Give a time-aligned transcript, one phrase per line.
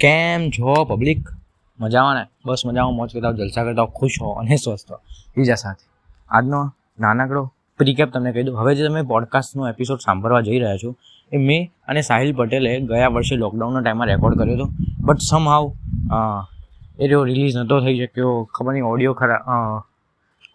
[0.00, 1.18] કેમ છો પબ્લિક
[1.78, 2.24] મજામાં ને?
[2.46, 4.98] બસ મજામાં, મોજ કરતા જલસા કરતા ખુશ હો અને સ્વસ્થ હો.
[5.36, 5.84] બીજા સાથે.
[6.30, 6.60] આજનો
[7.00, 7.42] નાનકડો
[7.80, 8.56] પ્રીકેપ તમને કહી દઉં.
[8.60, 10.94] હવે જે તમે પોડકાસ્ટનો એપિસોડ સાંભળવા જઈ રહ્યા છો,
[11.32, 14.66] એ મેં અને સાહિલ પટેલે ગયા વર્ષે લોકડાઉનના ટાઈમમાં રેકોર્ડ કર્યો હતો.
[15.06, 15.64] બટ સમ હાવ
[17.00, 19.38] એ રહ્યો રિલીઝ નહોતો થઈ શક્યો, ખબર નહીં ઓડિયો ખરા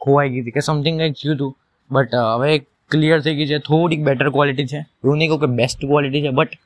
[0.01, 1.51] ખોવાઈ ગઈ હતી કે સમથિંગ કંઈક થયું હતું.
[1.91, 2.51] બટ હવે
[2.91, 4.79] ક્લિયર થઈ ગઈ છે, થોડીક બેટર ક્વોલિટી છે.
[4.79, 6.61] એવું નહીં કહું કે બેસ્ટ ક્વોલિટી છે બટ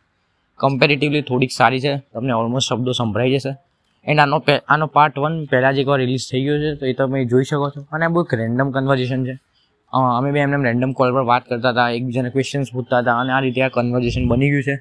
[0.59, 1.95] કમ્પેરેટિવલી થોડીક સારી છે.
[2.13, 3.51] તમને ઓલમોસ્ટ શબ્દો સંભળાઈ જશે.
[4.05, 7.25] એન્ડ આનો આનો પાર્ટ વન પહેલાં જ એકવાર રિલીઝ થઈ ગયો છે, તો એ તમે
[7.25, 7.81] જોઈ શકો છો.
[7.91, 9.35] અને આ બહુ રેન્ડમ કન્વર્ઝેશન છે.
[9.93, 13.39] અમે બે એમને રેન્ડમ કોલ પર વાત કરતા હતા, એકબીજાને ક્વેશ્ચન્સ પૂછતા હતા, અને આ
[13.39, 14.75] રીતે આ કન્વર્ઝેશન બની ગયું છે.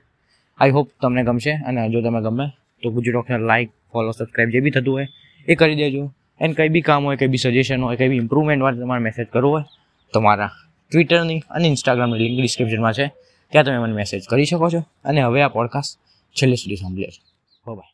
[0.58, 2.46] આઈ હોપ તમને ગમશે, અને જો તમે ગમે,
[2.82, 5.06] તો Gujju doctor like follow subscribe જે બી થતું હોય,
[5.48, 6.02] એ કરી દેજો.
[6.40, 9.26] એન્ડ કંઈ બી કામ હોય, કંઈ બી સજેશન હોય, કંઈ બી ઇમ્પ્રુવમેન્ટ માટે તમારે મેસેજ
[9.32, 9.64] કરવો હોય.
[10.14, 10.50] તમારા
[10.92, 13.06] ટ્વિટરની અને ઇન્સ્ટાગ્રામની લિંક ડિસ્ક્રિપ્શનમાં છે.
[13.52, 16.00] ત્યાં તમે મને મેસેજ કરી શકો છો અને હવે આ પોડકાસ્ટ
[16.36, 17.20] છેલ્લે સુધી સાંભળ્યો છે.
[17.66, 17.92] બાય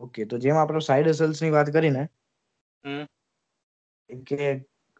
[0.00, 2.04] ઓકે તો જેમ આપણે સાઈડ હસલ્સની વાત કરી ને
[4.26, 4.38] કે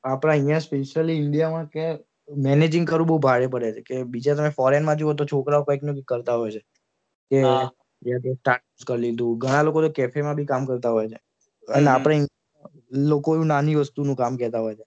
[0.04, 1.84] આપણા અહીંયા સ્પેશિયલી ઇન્ડિયામાં કે
[2.36, 3.82] મેનેજિંગ કરવું બહુ ભારે પડે છે.
[3.82, 6.62] કે બીજા તમે ફોરેનમાં જુઓ તો છોકરાઓ કંઈક ને કંઈક કરતા હોય છે.
[7.30, 7.38] કે
[8.02, 9.38] સ્ટાર્ટ કરી લીધું.
[9.38, 11.18] ઘણા લોકો તો કેફેમાં બી કામ કરતા હોય છે.
[11.68, 12.16] અને આપણે
[13.08, 14.84] લોકો એવું નાની વસ્તુનું કામ કહેતા હોય છે.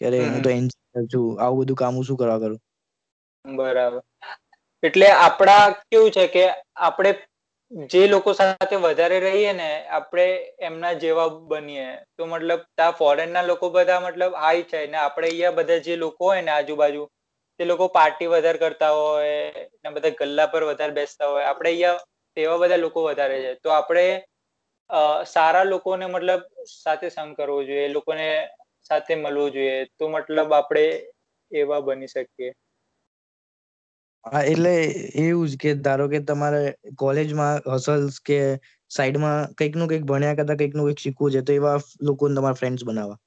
[0.00, 0.74] કે અરે હું તો એન્જિનિયર
[1.08, 1.26] છું.
[1.38, 2.60] આવું બધું કામ હું શું કરવા કરું?
[3.44, 4.02] બરાબર.
[4.82, 6.44] એટલે આપણા કેવું છે કે
[6.78, 7.10] આપણે
[7.90, 10.26] જે લોકો સાથે વધારે રહીએ ને આપણે
[10.60, 11.86] એમના જેવા બનીએ.
[12.14, 15.94] તો મતલબ ત્યાં ફોરેન ના લોકો બધા મતલબ હાઈ છે ને આપણે અહીંયા બધા જે
[15.98, 17.02] લોકો હોય ને આજુબાજુ
[17.60, 19.38] તે લોકો પાર્ટી વધારે કરતા હોય
[19.82, 21.46] ને બધા ગલ્લા પર વધારે બેસતા હોય.
[21.48, 22.04] આપણે અહીંયા
[22.36, 23.52] તેવા બધા લોકો વધારે છે.
[23.56, 24.06] તો આપણે
[25.26, 26.42] સારા લોકોને મતલબ
[26.74, 28.26] સાથે સંગ કરવો જોઈએ લોકોને
[28.86, 29.76] સાથે મળવું જોઈએ.
[29.96, 30.84] તો મતલબ આપણે
[31.52, 32.50] એવા બની શકીએ.
[34.24, 34.70] હા એટલે
[35.20, 36.60] એવું જ કે ધારો કે તમારે
[36.98, 38.38] કોલેજમાં હસલ્સ કે
[38.90, 41.76] સાઈડમાં કંઈકનું કંઈક ભણ્યા કરતા કંઈકનું કંઈક શીખવું છે તો એવા
[42.06, 43.18] લોકોને તમારા ફ્રેન્ડ્સ બનાવવા.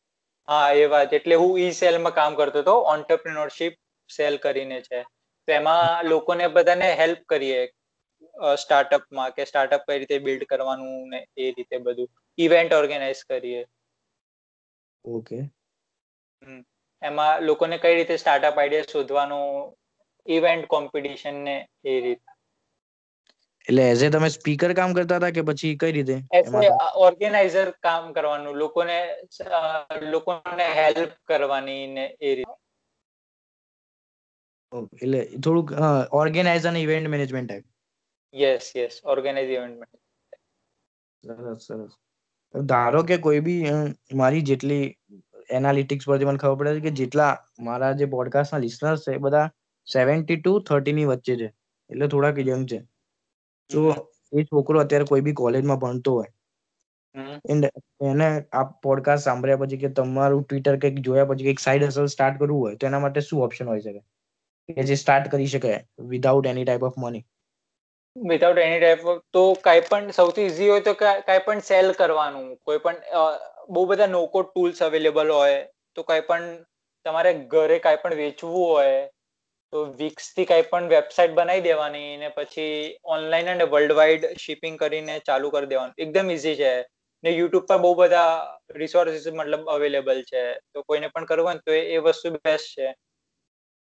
[0.48, 1.14] હા એ વાત.
[1.14, 3.74] એટલે હું ઈ સેલમાં કામ કરતો હતો ઓન્ટરપ્રિનોરશિપ
[4.10, 5.00] સેલ કરીને છે.
[5.48, 7.62] તો એમાં લોકોને બધાને હેલ્પ કરીએ.
[8.58, 13.62] સ્ટાર્ટઅપમાં કે સ્ટાર્ટઅપ કઈ રીતે બિલ્ડ કરવાનું ને એ રીતે બધું ઇવેન્ટ ઓર્ગેનાઇઝ કરીએ.
[15.06, 15.40] ઓકે.
[17.02, 19.46] એમાં લોકોને કઈ રીતે સ્ટાર્ટઅપ આઈડિયા શોધવાનું
[20.28, 21.56] ઇવેન્ટ કોમ્પિટિશન ને
[21.86, 22.26] એ રીતે.
[23.68, 26.16] એટલે એઝ એ તમે સ્પીકર કામ કરતા હતા કે પછી કઈ રીતે?
[27.08, 28.98] ઓર્ગેનાઇઝર કામ કરવાનું લોકોને
[30.08, 32.56] લોકોને હેલ્પ કરવાની ને એ રીતે.
[34.98, 35.72] એટલે થોડુંક
[36.14, 37.68] ઓર્ગેનાઇઝ અને event management type
[38.34, 39.84] yes yes organise event
[41.24, 41.94] સરસ સરસ.
[42.54, 43.74] ધારો કે કોઈ બી
[44.16, 44.84] મારી જેટલી
[45.52, 47.32] એનાલિટિક્સ પરથી મને ખબર પડે છે કે જેટલા
[47.64, 49.46] મારા જે પોડકાસ્ટના લિસનર્સ છે એ બધા
[49.88, 51.48] સેવન્ટી ટુ થર્ટી ની વચ્ચે છે.
[51.90, 52.80] એટલે થોડાક યંગ છે.
[53.70, 53.82] તો
[54.34, 56.32] એ છોકરો અત્યારે કોઈ બી કોલેજમાં ભણતો હોય
[58.06, 62.40] એને આ પોડકાસ્ટ સાંભળ્યા પછી કે તમારું ટ્વિટર કંઈક જોયા પછી કંઈક સાઈડ હસલ સ્ટાર્ટ
[62.40, 64.02] કરવું હોય તો એના માટે શું ઓપ્શન હોય શકે?
[64.70, 65.74] કે જે સ્ટાર્ટ કરી શકે
[66.10, 67.24] without any type of money
[68.16, 72.48] without any type તો કાંઈ પણ સૌથી ઈઝી હોય તો કાંઈ પણ સેલ કરવાનું.
[72.66, 72.98] કોઈ પણ
[73.70, 75.62] બહુ બધા નોકો ટૂલ્સ અવેલેબલ હોય,
[75.96, 76.46] તો કાંઈ પણ
[77.06, 79.10] તમારે ઘરે કાંઈ પણ વેચવું હોય,
[79.74, 85.20] તો વિક્સથી કાંઈ પણ વેબસાઇટ બનાવી દેવાની ને પછી ઓનલાઈન અને વર્લ્ડ વાઇડ શિપિંગ કરીને
[85.28, 85.94] ચાલુ કરી દેવાનું.
[85.98, 86.74] એકદમ ઈઝી છે.
[87.24, 88.32] ને યુટ્યુબ પર બહુ બધા
[88.82, 90.44] રિસોર્સિસ મતલબ અવેલેબલ છે.
[90.74, 92.88] તો કોઈને પણ કરવું હોય તો એ વસ્તુ બેસ્ટ છે.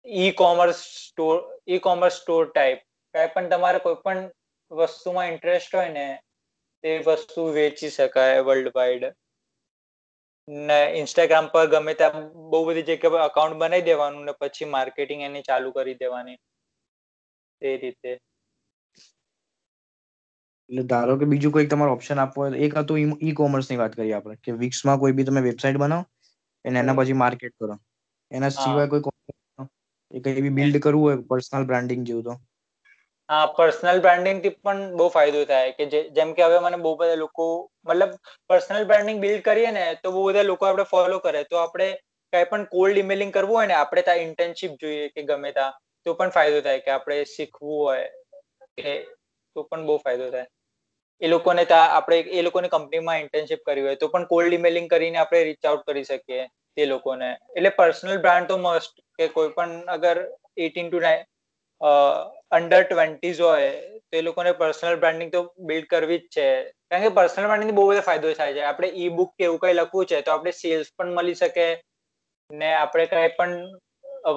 [0.05, 1.37] E commerce store
[1.67, 2.79] e commerce store type
[3.15, 4.25] કાંઈ પણ તમારે કોઈ પણ
[4.71, 6.05] વસ્તુમાં ઇન્ટરેસ્ટ હોય ને
[6.83, 9.05] તે વસ્તુ વેચી શકાય વર્લ્ડ વાઇડ
[10.47, 15.43] ને ઇન્સ્ટાગ્રામ પર ગમે ત્યાં બહુ બધી જગ્યા અકાઉન્ટ બનાવી દેવાનું ને પછી માર્કેટિંગ એની
[15.43, 16.37] ચાલુ કરી દેવાની.
[17.61, 18.11] એ રીતે.
[20.69, 24.13] એટલે ધારો કે બીજું કોઈ તમારો ઓપ્શન આપવો હોય એક હતું ઈ કોમર્સની વાત કરીએ
[24.13, 26.03] આપણે કે વિક્સમાં કોઈ બી તમે વેબસાઇટ બનાવો
[26.65, 27.75] અને એના પછી માર્કેટ કરો.
[28.31, 29.03] એના સિવાય કોઈ
[30.23, 32.33] કઈ બી બિલ્ડ કરવું હોય પર્સનલ બ્રાન્ડિંગ જેવું તો.
[33.29, 37.45] હા પર્સનલ બ્રાન્ડિંગથી પણ બહુ ફાયદો થાય કે જેમ કે હવે મને બહુ બધા લોકો,
[37.85, 38.13] મતલબ
[38.49, 41.43] પર્સનલ બ્રાન્ડિંગ બિલ્ડ કરીએ ને, તો બહુ બધા લોકો આપણે ફોલો કરે.
[41.45, 41.89] તો આપણે
[42.33, 46.15] કઈ પણ કોલ્ડ ઇમેલિંગ કરવું હોય ને, આપણે ત્યાં ઇન્ટર્નશીપ જોઈએ કે ગમે ત્યાં, તો
[46.15, 48.07] પણ ફાયદો થાય કે આપણે શીખવું હોય
[48.77, 48.95] કે,
[49.55, 50.49] તો પણ બહુ ફાયદો થાય.
[51.21, 55.19] એ લોકોને ત્યાં આપણે, એ લોકોની કંપનીમાં ઇન્ટર્નશીપ કરવી હોય, તો પણ કોલ્ડ ઇમેલિંગ કરીને
[55.19, 56.43] આપણે રીચ આઉટ કરી શકીએ
[56.77, 57.29] તે લોકોને.
[57.55, 60.15] એટલે પર્સનલ બ્રાન્ડ તો મસ્ટ કે કોઈ પણ અગર
[60.59, 61.07] એટીન ટુ
[61.81, 63.71] અંડર ટ્વેન્ટીઝ હોય,
[64.09, 66.47] તો એ લોકોને પર્સનલ બ્રાન્ડિંગ તો બિલ્ડ કરવી જ છે.
[66.89, 68.63] કારણ કે પર્સનલ બ્રાન્ડિંગ બહુ બધો ફાયદો થાય છે.
[68.63, 71.67] આપણે ઈ બુક કે એવું કઈ લખવું છે, તો આપણે સેલ્સ પણ મળી શકે
[72.51, 73.53] ને આપણે કઈ પણ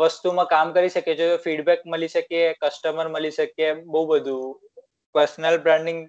[0.01, 1.17] વસ્તુમાં કામ કરી શકીએ.
[1.17, 4.45] છીએ ફીડબેક મળી શકીએ કસ્ટમર મળી શકીએ બહુ બધું.
[5.15, 6.01] પર્સનલ બ્રાન્ડિંગ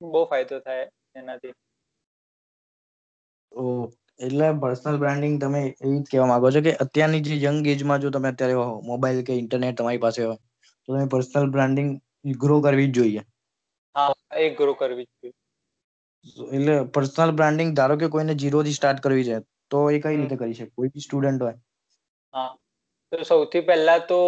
[0.00, 1.54] બહુ ફાયદો થાય એનાથી.
[4.20, 8.10] એટલે પર્સનલ બ્રાન્ડિંગ તમે એ જ કહેવા માંગો છો કે અત્યારની જે યંગ એજમાં જો
[8.10, 8.56] તમે અત્યારે
[8.90, 10.36] મોબાઈલ કે ઇન્ટરનેટ તમારી પાસે હોય
[10.82, 11.90] તો તમે પર્સનલ બ્રાન્ડિંગ
[12.38, 13.22] ગ્રો કરવી જ જોઈએ.
[13.94, 15.36] હા એ ગ્રો કરવી જ જોઈએ.
[16.50, 19.40] એટલે પર્સનલ બ્રાન્ડિંગ ધારો કે કોઈને જીરો થી સ્ટાર્ટ કરવી છે
[19.70, 20.72] તો એ કઈ રીતે કરી શકે?
[20.74, 21.58] કોઈ બી સ્ટુડન્ટ હોય.
[22.34, 22.56] હા.
[23.12, 24.18] તો સૌથી પહેલા તો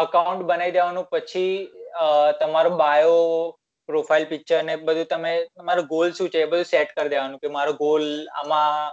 [0.00, 1.52] અકાઉન્ટ બનાવી દેવાનું પછી
[2.40, 3.18] તમારો બાયો
[3.88, 7.48] પ્રોફાઇલ પિક્ચર ને બધું તમે તમારો ગોલ શું છે એ બધું સેટ કરી દેવાનું કે
[7.50, 8.04] મારો ગોલ
[8.34, 8.90] આમાં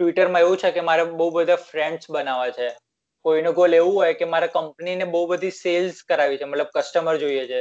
[0.00, 2.68] ટ્વિટરમાં એવું છે કે મારે બહુ બધા ફ્રેન્ડ્સ બનાવવા છે.
[3.24, 7.44] કોઈનો ગોલ એવું હોય કે મારે કંપનીને બહુ બધી સેલ્સ કરાવી છે, મતલબ કસ્ટમર જોઈએ
[7.46, 7.60] છે.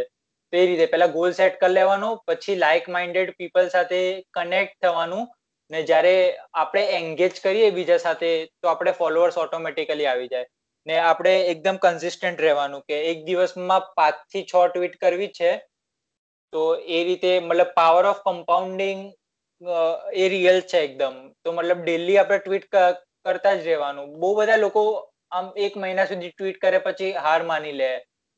[0.53, 3.99] તો રીતે પહેલા ગોલ સેટ કરી લેવાનો, પછી લાઇક માઇન્ડેડ પીપલ સાથે
[4.37, 5.27] કનેક્ટ થવાનું
[5.71, 6.15] ને જ્યારે
[6.53, 8.31] આપણે એન્ગેજ કરીએ બીજા સાથે,
[8.61, 10.47] તો આપણે ફોલોઅર્સ ઓટોમેટિકલી આવી જાય.
[10.87, 15.51] ને આપણે એકદમ કન્સિસ્ટન્ટ રહેવાનું કે એક દિવસમાં પાંચથી છ ટ્વીટ કરવી છે.
[16.53, 16.61] તો
[16.97, 19.01] એ રીતે મતલબ પાવર ઓફ કમ્પાઉન્ડિંગ
[20.23, 21.15] એ રિયલ છે એકદમ.
[21.43, 22.67] તો મતલબ ડેલી આપણે ટ્વીટ
[23.25, 24.07] કરતા જ રહેવાનું.
[24.19, 24.83] બહુ બધા લોકો
[25.31, 27.91] આમ એક મહિના સુધી ટ્વીટ કરે પછી હાર માની લે.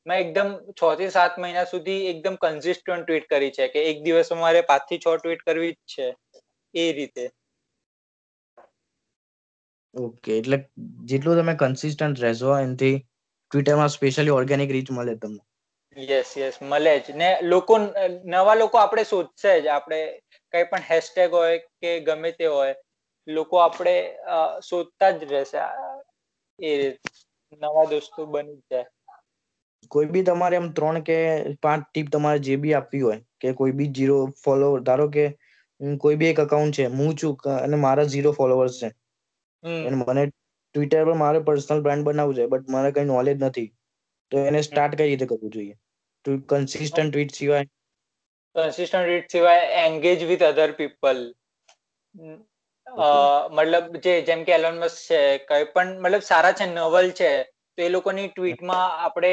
[0.06, 4.30] મેં એકદમ છ થી સાત મહિના સુધી એકદમ કન્સિસ્ટન્ટ ટ્વીટ કરી છે કે એક દિવસ
[4.36, 6.08] મારે પાંચથી છ ટ્વીટ કરવી જ છે.
[6.74, 7.24] એ રીતે.
[9.94, 10.58] ઓકે એટલે
[11.08, 15.42] જેટલું તમે કન્સિસ્ટન્ટ રહેશો એનાથી ટ્વિટરમાં સ્પેશિયલી ઓર્ગેનિક રીચ મળે તમને.
[15.96, 17.14] યસ યસ મળે જ.
[17.14, 17.74] ને લોકો
[18.26, 19.66] નવા લોકો આપણે શોધશે જ.
[19.70, 20.00] આપણે
[20.52, 22.74] કઈ પણ હેશટેગ હોય કે ગમે તે હોય
[23.28, 23.94] લોકો આપણે
[24.62, 25.62] શોધતા જ રહેશે.
[26.58, 26.70] એ
[27.62, 28.88] નવા દોસ્તો બની જાય.
[29.90, 31.16] કોઈ બી તમારે એમ ત્રણ કે
[31.62, 35.24] પાંચ ટીપ તમારે જે બી આપવી હોય કે કોઈ બી જીરો ફોલોવર ધારો કે
[36.00, 38.88] કોઈ બી એક અકાઉન્ટ છે હું છું અને મારા ઝીરો ફોલોવર્સ છે.
[39.84, 40.22] અને મને
[40.74, 43.68] ટ્વિટર પર મારે પર્સનલ બ્રાન્ડ બનાવવું છે બટ મારે કઈ નોલેજ નથી
[44.32, 45.74] તો એને સ્ટાર્ટ કઈ રીતે કરવું જોઈએ?
[46.48, 47.66] કન્સિસ્ટન્ટ ટ્વીટ સિવાય?
[48.56, 51.18] કન્સિસ્ટન્ટ ટ્વીટ સિવાય એન્ગેજ વિથ અધર પીપલ
[52.86, 57.30] મતલબ જે જેમ કે એલોન મસ્ક છે કઈ પણ મતલબ સારા છે નવલ છે
[57.78, 59.32] તો એ લોકોની ટ્વીટમાં આપણે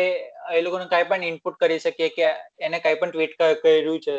[0.51, 2.27] એ લોકોને કઈ પણ ઇનપુટ કરી શકીએ કે
[2.59, 4.15] એને કઈ પણ ટ્વીટ કર્યું છે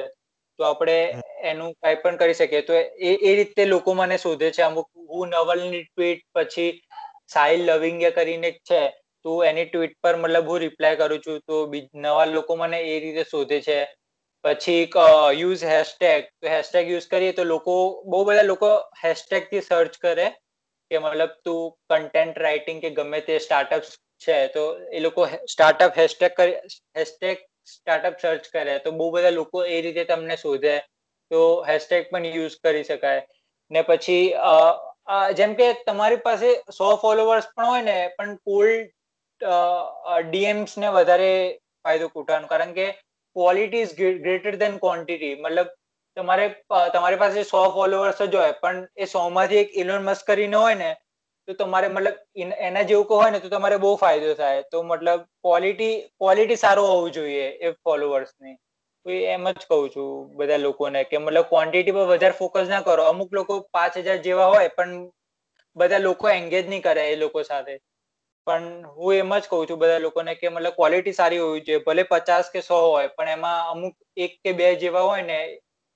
[0.58, 0.96] તો આપણે
[1.44, 2.62] એનું કઈ પણ કરી શકીએ.
[2.62, 4.62] તો એ એ રીતે લોકો મને શોધે છે.
[4.62, 6.70] અમુક હું નવલની ટ્વીટ પછી
[7.26, 8.80] સાહિલ લવિંગે કરીને છે
[9.24, 11.56] તો એની ટ્વીટ પર મતલબ હું રિપ્લાય કરું છું તો
[11.96, 13.78] નવા લોકો મને એ રીતે શોધે છે.
[14.44, 14.94] પછી એક
[15.36, 17.74] યુઝ હેશટેગ હેશટેગ યુઝ કરીએ તો લોકો,
[18.06, 18.70] બહુ બધા લોકો
[19.02, 20.28] હેશટેગથી સર્ચ કરે
[20.90, 21.60] કે મતલબ તું
[21.90, 23.82] કન્ટેન્ટ રાઇટિંગ કે ગમે તે સ્ટાર્ટઅપ
[24.20, 26.56] છે, તો એ લોકો સ્ટાર્ટઅપ હેશટેગ કરી
[26.94, 28.78] હેશટેગ સ્ટાર્ટઅપ સર્ચ કરે.
[28.80, 30.74] તો બહુ બધા લોકો એ રીતે તમને શોધે.
[31.30, 33.22] તો હેશટેગ પણ યુઝ કરી શકાય.
[33.70, 34.24] ને પછી
[35.34, 38.90] જેમ કે તમારી પાસે સો ફોલોવર્સ પણ હોય ને, પણ કોલ્ડ
[40.26, 41.32] ડીએમ્સ ને વધારે
[41.84, 42.86] ફાયદો ઉઠાવાનો કારણ કે
[43.36, 45.68] quality is greater than quantity મતલબ
[46.16, 46.46] તમારે,
[46.92, 50.74] તમારી પાસે સો ફોલોવર્સ જ હોય, પણ એ સો માંથી એક ઇલોન મસ્ક કરીને હોય
[50.76, 50.90] ને,
[51.48, 52.16] તો તમારે મતલબ
[52.60, 54.62] એના જેવું કો હોય ને, તો તમારે બહુ ફાયદો થાય.
[54.64, 58.56] તો મતલબ ક્વોલિટી ક્વોલિટી સારું હોવું જોઈએ એ ફોલોવર્સની
[59.28, 63.02] એમ જ કઉ છું બધા લોકોને કે મતલબ ક્વોન્ટિટી પર વધારે ફોકસ ના કરો.
[63.06, 64.92] અમુક લોકો પાંચ હજાર જેવા હોય, પણ
[65.76, 67.74] બધા લોકો એન્ગેજ નહીં કરે એ લોકો સાથે.
[68.46, 72.04] પણ હું એમ જ કઉ છું બધા લોકોને કે મતલબ ક્વોલિટી સારી હોવી જોઈએ, ભલે
[72.12, 73.94] પચાસ કે સો હોય, પણ એમાં અમુક
[74.26, 75.38] એક કે બે જેવા હોય ને,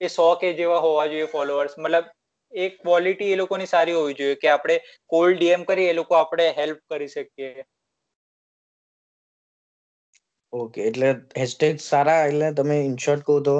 [0.00, 2.12] એ સો કે જેવા હોવા જોઈએ ફોલોઅર્સ મતલબ
[2.52, 4.76] એક ક્વોલિટી એ લોકોની સારી હોવી જોઈએ કે આપણે
[5.14, 7.66] કોલ્ડ ડીએમ કરી એ લોકો આપણે હેલ્પ કરી શકીએ.
[10.52, 11.08] ઓકે એટલે
[11.40, 13.56] હેશટેગ સારા, એટલે તમે ઇનશોર્ટ કહો તો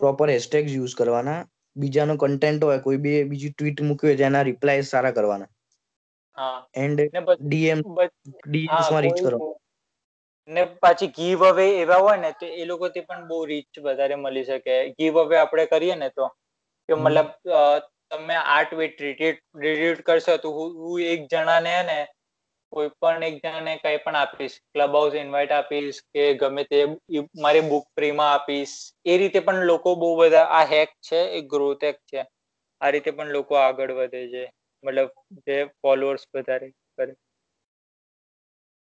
[0.00, 1.40] પ્રોપર હેશટેગ યુઝ કરવાના.
[1.76, 5.51] બીજાનો કન્ટેન્ટ હોય, કોઈ બી, બીજી ટ્વીટ મૂકવી હોય એના રિપ્લાય સારા કરવાના.
[6.76, 7.00] એન્ડ
[7.42, 7.80] ડીએમ
[8.46, 9.38] ડીએમ્સમાં રીચ કરો.
[10.48, 14.46] ને પાછી ગીવ અવે એવા હોય ને તો એ લોકોથી પણ બહુ રીચ વધારે મળી
[14.46, 14.74] શકે.
[14.96, 16.26] ગીવ અવે આપણે કરીએ ને તો
[16.88, 17.28] કે મતલબ
[18.10, 21.98] તમે આઠ વે રીટ્વીટ કરશો તો હું એક જણા ને ને
[22.72, 24.56] કોઈ પણ એક જણાને કઈ પણ આપીશ.
[24.72, 26.78] ક્લબ હાઉસ ઇન્વાઇટ આપીશ કે ગમે તે
[27.42, 28.74] મારી બુક ફ્રીમાં આપીશ.
[29.06, 32.20] એ રીતે પણ લોકો બહુ બધા આ હેક છે એ ગ્રોથ હેક છે.
[32.80, 34.44] આ રીતે પણ લોકો આગળ વધે છે.
[34.84, 35.10] મતલબ
[35.44, 37.12] જે ફોલોઅર્સ વધારે કરે.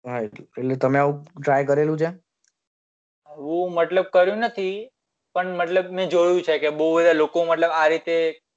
[0.05, 2.09] હા એટલે તમે આવું ટ્રાય કરેલું છે?
[3.29, 4.75] હું મતલબ કર્યું નથી
[5.35, 8.15] પણ મતલબ મેં જોયું છે કે બહુ બધા લોકો મતલબ આ રીતે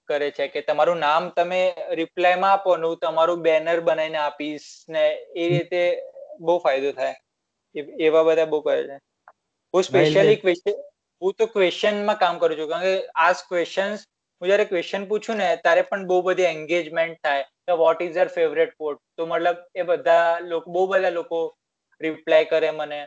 [0.08, 1.60] કરે છે કે તમારું નામ તમે
[1.94, 5.02] રિપ્લાયમાં આપો ને હું તમારું બેનર બનાવીને આપીશ ને
[5.36, 5.82] એ રીતે
[6.42, 7.16] બહુ ફાયદો થાય.
[8.02, 8.96] એવા બધા બહુ કરે છે.
[9.74, 10.76] હું સ્પેશિયલી ક્વેશ્ચન
[11.22, 13.90] હું તો ક્વેશ્ચનમાં કામ કરું છું કારણ કે આ ક્વેશ્ચન
[14.42, 18.26] હું જ્યારે ક્વેશ્ચન પૂછું ને ત્યારે પણ બહુ બધી એન્ગેજમેન્ટ થાય કે what is your
[18.30, 21.40] favourite quote તો મતલબ એ બધા લોકો બહુ બધા લોકો
[22.00, 23.00] રિપ્લાય કરે મને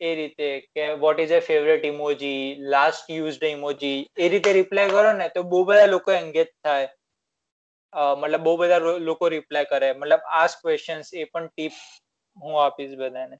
[0.00, 5.12] એ રીતે કે what is your favourite emoji last used emoji એ રીતે રિપ્લાય કરો
[5.14, 6.88] ને તો બહુ બધા લોકો એન્ગેજ થાય
[8.16, 11.84] મતલબ બહુ બધા લોકો રિપ્લાય કરે મતલબ આસ્ક ક્વેશ્ચન્સ એ પણ ટીપ
[12.36, 13.36] હું આપીશ બધાને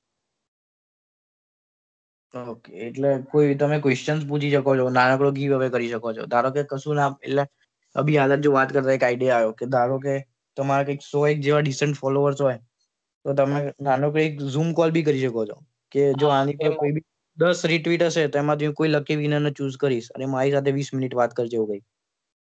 [2.35, 6.27] ઓકે એટલે કોઈ તમે ક્વેશ્ચન્સ પૂછી શકો છો નાનકડો ગીવ અવે કરી શકો છો.
[6.27, 7.45] ધારો કે કશું ના એટલે
[7.97, 10.15] અભી હાલત જો વાત કરતા એક આઈડિયા આવ્યો કે ધારો કે
[10.57, 12.59] તમારા કંઈક સો એક જેવા ડિસન્ટ ફોલોવર્સ હોય
[13.25, 15.57] તો તમે નાનકડો એક ઝૂમ કોલ બી કરી શકો છો.
[15.93, 17.05] કે જો આની પર કોઈ બી
[17.39, 21.17] દસ રીટ્વીટ હશે તો એમાંથી કોઈ લકી વિનરને ચૂઝ કરીશ અને મારી સાથે વીસ મિનિટ
[21.17, 21.85] વાત કરજે એવું કઈ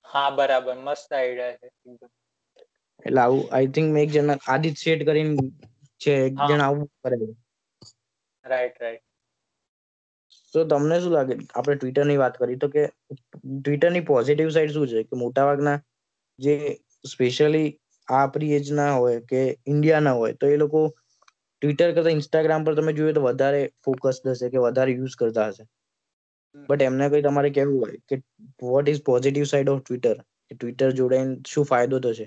[0.06, 1.68] હા બરાબર મસ્ત આઈડિયા છે.
[3.06, 5.34] એટલે આવું આઈ થિંક મેં એક જણા આદિત શેઠ કરીને
[6.02, 7.16] છે એક જણ આવું કરે
[8.46, 9.07] રાઈટ રાઈટ
[10.54, 11.34] તો તમને શું લાગે?
[11.52, 12.84] આપણે ટ્વિટરની વાત કરી તો કે
[13.58, 15.04] ટ્વિટરની પોઝિટિવ સાઈડ શું છે?
[15.06, 15.78] કે મોટાભાગના
[16.40, 16.54] જે
[17.06, 17.68] સ્પેશિયલી
[18.08, 20.82] આપણી એજ ના હોય કે ઇન્ડિયા ના હોય તો એ લોકો
[21.62, 25.64] ટ્વિટર કરતા ઇન્સ્ટાગ્રામ પર તમે જોયું તો વધારે ફોકસ હશે કે વધારે યુઝ કરતા હશે.
[26.56, 28.16] બટ એમને કઈ તમારે કેવું હોય કે
[28.66, 30.18] what is positive side of Twitter
[30.52, 32.26] Twitter જોડાઈને શું ફાયદો થશે?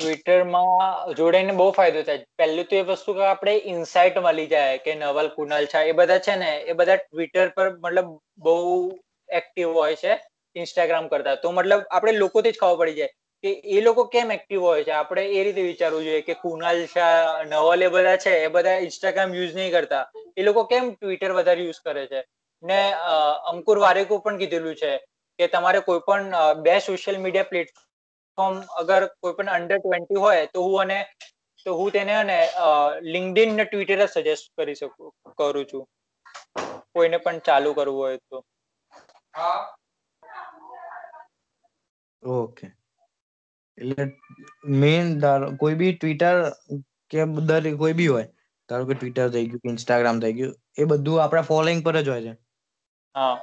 [0.00, 2.24] ટ્વિટરમાં જોડાઈને બહુ ફાયદો થાય.
[2.38, 6.24] પહેલું તો એ વસ્તુ કે આપણે ઇન્સાઇટ મળી જાય કે નવલ, કુનાલ છે એ બધા
[6.26, 8.08] છે ને, એ બધા ટ્વિટર પર મતલબ
[8.38, 8.56] બહુ
[9.28, 10.12] એક્ટિવ હોય છે
[10.56, 11.36] ઇન્સ્ટાગ્રામ કરતા.
[11.36, 13.12] તો મતલબ આપણે લોકોથી જ ખબર પડી જાય
[13.44, 14.92] કે એ લોકો કેમ એક્ટિવ હોય છે.
[14.92, 19.34] આપણે એ રીતે વિચારવું જોઈએ કે કુનાલ શાહ નવલ એ બધા છે, એ બધા ઇન્સ્ટાગ્રામ
[19.34, 20.04] યુઝ નહીં કરતા.
[20.36, 22.20] એ લોકો કેમ ટ્વિટર વધારે યુઝ કરે છે?
[22.62, 22.80] ને
[23.52, 24.92] અંકુર વારેકો પણ કીધેલું છે
[25.38, 27.88] કે તમારે કોઈ પણ બે સોશિયલ મીડિયા પ્લેટફોર્મ
[28.38, 31.06] અગર કોઈ પણ અંડર ટ્વેન્ટી હોય તો હું અને
[31.64, 32.48] તો હું તેને અને
[33.02, 35.88] લિંકડિન ને ટ્વિટર સજેસ્ટ કરી શકું કરું છું.
[36.92, 38.44] કોઈને પણ ચાલુ કરવું હોય તો.
[42.22, 42.66] ઓકે.
[43.78, 44.18] એટલે
[44.64, 45.20] મેન
[45.56, 46.52] કોઈ બી ટ્વિટર
[47.10, 48.24] કે દર કોઈ બી હોય
[48.68, 52.22] ધારો કે ટ્વિટર થઈ ગયું ઇન્સ્ટાગ્રામ થઈ ગયું એ બધું આપણા ફોલોઈંગ પર જ હોય
[52.22, 52.36] છે.
[53.14, 53.40] હા.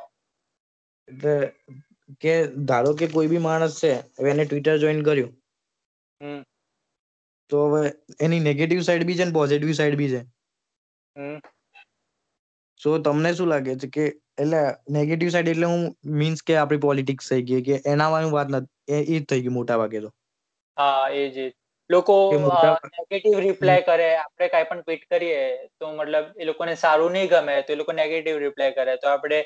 [1.07, 1.55] એટલે
[2.17, 2.33] કે
[2.67, 5.31] ધારો કે કોઈ બી માણસ છે હવે એને ટ્વિટર જોઈન કર્યું.
[7.49, 7.81] તો હવે
[8.21, 10.21] એની નેગેટિવ સાઈડ બી છે ને પોઝિટિવ સાઈડ બી છે.
[12.79, 14.03] સો તમને શું લાગે છે કે
[14.37, 15.83] એટલે નેગેટિવ સાઈડ એટલે હું
[16.17, 19.79] મીન્સ કે આપણી પોલિટિક્સ થઈ ગઈ કે એના વાત નથી એ જ થઈ ગયું મોટા
[19.79, 20.09] ભાગે તો.
[20.77, 21.51] હા એજ એજ
[21.89, 22.15] લોકો
[22.93, 25.41] નેગેટિવ રિપ્લાય કરે આપણે કઈ પણ ટ્વીટ કરીએ
[25.77, 28.93] તો મતલબ એ લોકોને સારું નહીં ગમે તો એ લોકો નેગેટિવ રિપ્લાય કરે.
[28.97, 29.39] તો આપણે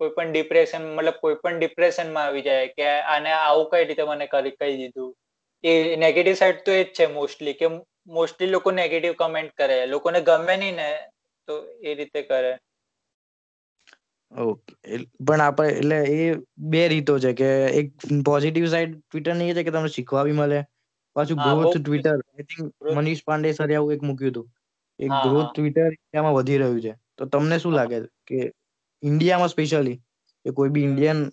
[0.00, 4.26] કોઈ પણ ડિપ્રેશન મતલબ કોઈ પણ ડિપ્રેશનમાં આવી જાય કે આને આવું કઈ રીતે મને
[4.28, 5.10] કરી કહી દીધું.
[5.64, 7.66] એ નેગેટિવ સાઈડ તો એ જ છે મોસ્ટલી કે
[8.12, 9.78] મોસ્ટલી લોકો નેગેટિવ કમેન્ટ કરે.
[9.88, 10.88] લોકોને ગમે નહીં ને
[11.48, 12.52] તો એ રીતે કરે.
[14.32, 14.74] ઓકે
[15.20, 16.26] પણ આપણે એટલે એ
[16.68, 17.86] બે રીતો છે કે એક
[18.24, 20.60] પોઝિટિવ સાઈડ ટ્વિટરની એ છે કે તમને શીખવા બી મળે.
[21.16, 24.46] પાછું growth Twitter I think Manish Pandey sir આવું એક મૂક્યું હતું.
[24.98, 26.92] એક ગ્રોથ ટ્વિટર એમાં વધી રહ્યું છે.
[27.16, 28.38] તો તમને શું લાગે કે
[29.02, 29.96] ઇન્ડિયામાં સ્પેશિયલી
[30.44, 31.24] કે કોઈ બી ઇન્ડિયન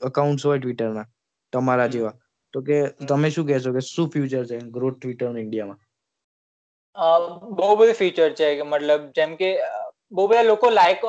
[0.00, 1.06] અકાઉન્ટ્સ હોય ટ્વિટરના
[1.52, 2.14] તમારા જેવા.
[2.54, 5.80] તો કે તમે શું કહેશો કે શું ફ્યુચર છે ગ્રોથ ટ્વિટર ઇન્ડિયામાં
[7.58, 9.50] બહુ બધું ફીચર છે કે મતલબ જેમ કે
[10.12, 11.06] બહુ બધા લોકો લાઈક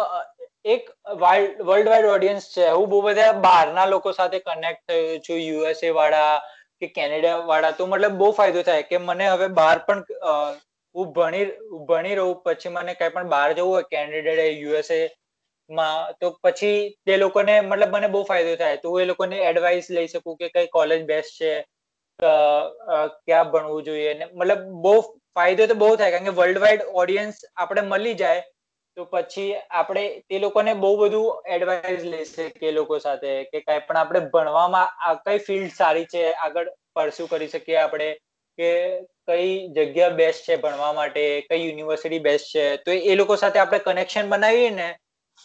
[0.67, 2.69] એક વર્લ્ડ વાઇડ ઓડિયન્સ છે.
[2.69, 6.33] હું બહુ બધા બહારના લોકો સાથે કનેક્ટ થયો છું યુએસએ વાળા
[6.81, 7.71] કે કેનેડા વાળા.
[7.73, 10.03] તો મતલબ બહુ ફાયદો થાય કે મને હવે બહાર પણ
[10.95, 11.45] હું ભણી
[11.87, 14.99] ભણી રહું પછી મને કઈ પણ બહાર જવું હોય કેનેડા યુએસએ
[15.69, 18.77] માં, તો પછી તે લોકોને મતલબ મને બહુ ફાયદો થાય.
[18.77, 21.51] તો હું એ લોકોને એડવાઇસ લઈ શકું કે કઈ કોલેજ બેસ્ટ છે
[22.19, 24.95] ક્યાં ભણવું જોઈએ મતલબ બહુ
[25.35, 28.41] ફાયદો તો બહુ થાય, કારણ કે વર્લ્ડ વાઇડ ઓડિયન્સ આપણે મળી જાય,
[28.97, 33.97] તો પછી આપણે તે લોકોને બહુ બધું એડવાઈસ લેશે એ લોકો સાથે કે કઈ પણ
[33.97, 38.09] આપણે ભણવામાં કઈ ફિલ્ડ સારી છે, આગળ પરસ્યુ કરી શકીએ આપણે,
[38.57, 38.71] કે
[39.27, 43.79] કઈ જગ્યા બેસ્ટ છે ભણવા માટે, કઈ યુનિવર્સિટી બેસ્ટ છે, તો એ લોકો સાથે આપણે
[43.85, 44.89] કનેક્શન બનાવીએ ને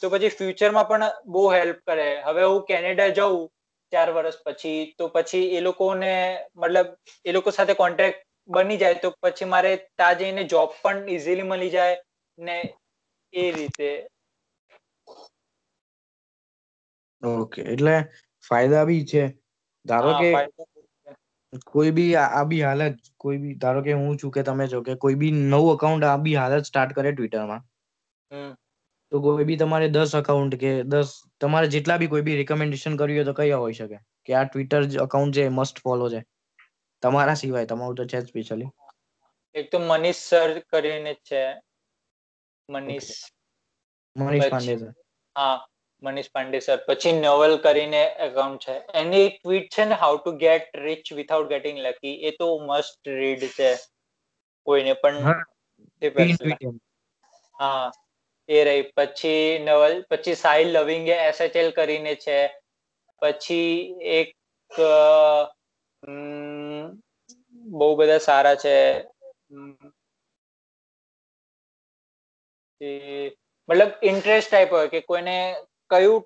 [0.02, 2.06] તો પછી ફ્યુચરમાં પણ બહુ હેલ્પ કરે.
[2.24, 3.36] હવે હું કેનેડા જઉં
[3.92, 6.12] ચાર વર્ષ પછી તો પછી એ લોકોને
[6.56, 6.88] મતલબ
[7.24, 11.72] એ લોકો સાથે કોન્ટેક્ટ બની જાય તો પછી મારે ત્યાં જઈને જોબ પણ ઈઝીલી મળી
[11.72, 11.96] જાય
[12.38, 12.56] ને
[13.32, 13.90] એ રીતે.
[17.22, 17.94] ઓકે એટલે
[18.44, 19.22] ફાયદા બી છે.
[19.84, 20.30] ધારો કે
[21.66, 24.98] કોઈ બી આ બી હાલત કોઈ બી ધારો કે હું છું કે તમે છો કે
[24.98, 27.62] કોઈ બી નવું અકાઉન્ટ આ બી હાલત સ્ટાર્ટ કરે ટ્વિટરમાં
[29.14, 33.16] તો કોઈ બી તમારે દસ અકાઉન્ટ કે દસ તમારે જેટલા બી કોઈ બી રિકમેન્ડેશન કર્યું
[33.16, 33.98] હોય તો કયા હોઈ શકે?
[34.26, 36.20] કે આ ટ્વિટર અકાઉન્ટ છે મસ્ટ ફોલો છે.
[37.02, 38.70] તમારા સિવાય તમારું તો છે જ સ્પેશિયલી
[39.54, 41.42] એક તો મનીષ સર કરીને છે.
[42.68, 43.08] મનીષ
[44.16, 44.90] મનીષ પાંડે સર.
[45.36, 45.56] હા
[46.02, 46.78] મનીષ પાંડે સર.
[46.88, 48.74] પછી નવલ કરીને એકાઉન્ટ છે.
[48.94, 53.42] એની ટ્વીટ છે ને how to get rich without getting lucky એ તો મસ્ટ રીડ
[53.56, 53.70] છે.
[54.66, 55.26] કોઈને પણ
[57.54, 57.92] હા,
[58.48, 58.82] એ રહી.
[58.96, 62.38] પછી નવલ, પછી સાહિલ લવિંગ એસએચએલ કરીને છે.
[63.22, 64.36] પછી એક
[67.72, 68.78] બહુ બધા સારા છે.
[73.68, 75.36] મતલબ ઇન્ટરેસ્ટ ટાઈપ હોય કે કોઈને
[75.90, 76.22] કયું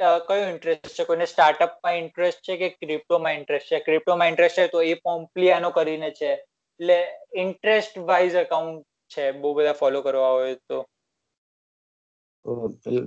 [0.00, 1.04] કયો ઇન્ટરેસ્ટ છે?
[1.04, 3.78] કોઈને સ્ટાર્ટઅપમાં ઇન્ટરેસ્ટ છે કે ક્રિપ્ટોમાં ઇન્ટરેસ્ટ છે?
[3.80, 6.32] ક્રિપ્ટોમાં ઇન્ટરેસ્ટ છે તો એ પોમ્પલિયાનો કરીને છે.
[6.34, 6.98] એટલે
[7.36, 8.86] ઇન્ટરેસ્ટ વાઇઝ અકાઉન્ટ
[9.16, 9.30] છે.
[9.32, 10.78] બહુ બધા ફોલો કરવા હોય તો.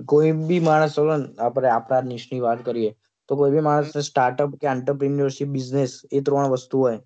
[0.06, 2.90] કોઈ બી માણસ ચલો ને આપણે આપણા નિશની વાત કરીએ
[3.28, 6.98] તો કોઈ બી માણસ સ્ટાર્ટઅપ કે એન્ટરપ્રિન્યોરશિપ બિઝનેસ એ ત્રણ વસ્તુ હોય.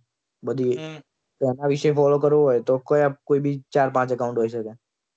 [0.42, 0.76] બધી
[1.40, 4.72] એના વિશે ફોલો કરવું હોય તો કયા કોઈ બી ચાર પાંચ એકાઉન્ટ હોઈ શકે.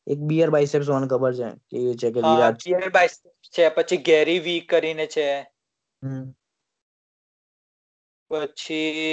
[0.08, 2.60] એક બિયર બાઇસેપ્સ મને ખબર છે કે એ છે કે વિરાટ.
[2.62, 3.10] પિયર બાય
[3.54, 5.28] છે પછી ગેરી વી કરીને છે.
[8.32, 9.12] પછી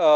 [0.00, 0.12] અ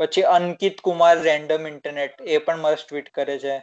[0.00, 3.56] પછી અંકિત કુમાર રેન્ડમ ઇન્ટરનેટ એ પણ મસ્ત ટ્વીટ કરે છે.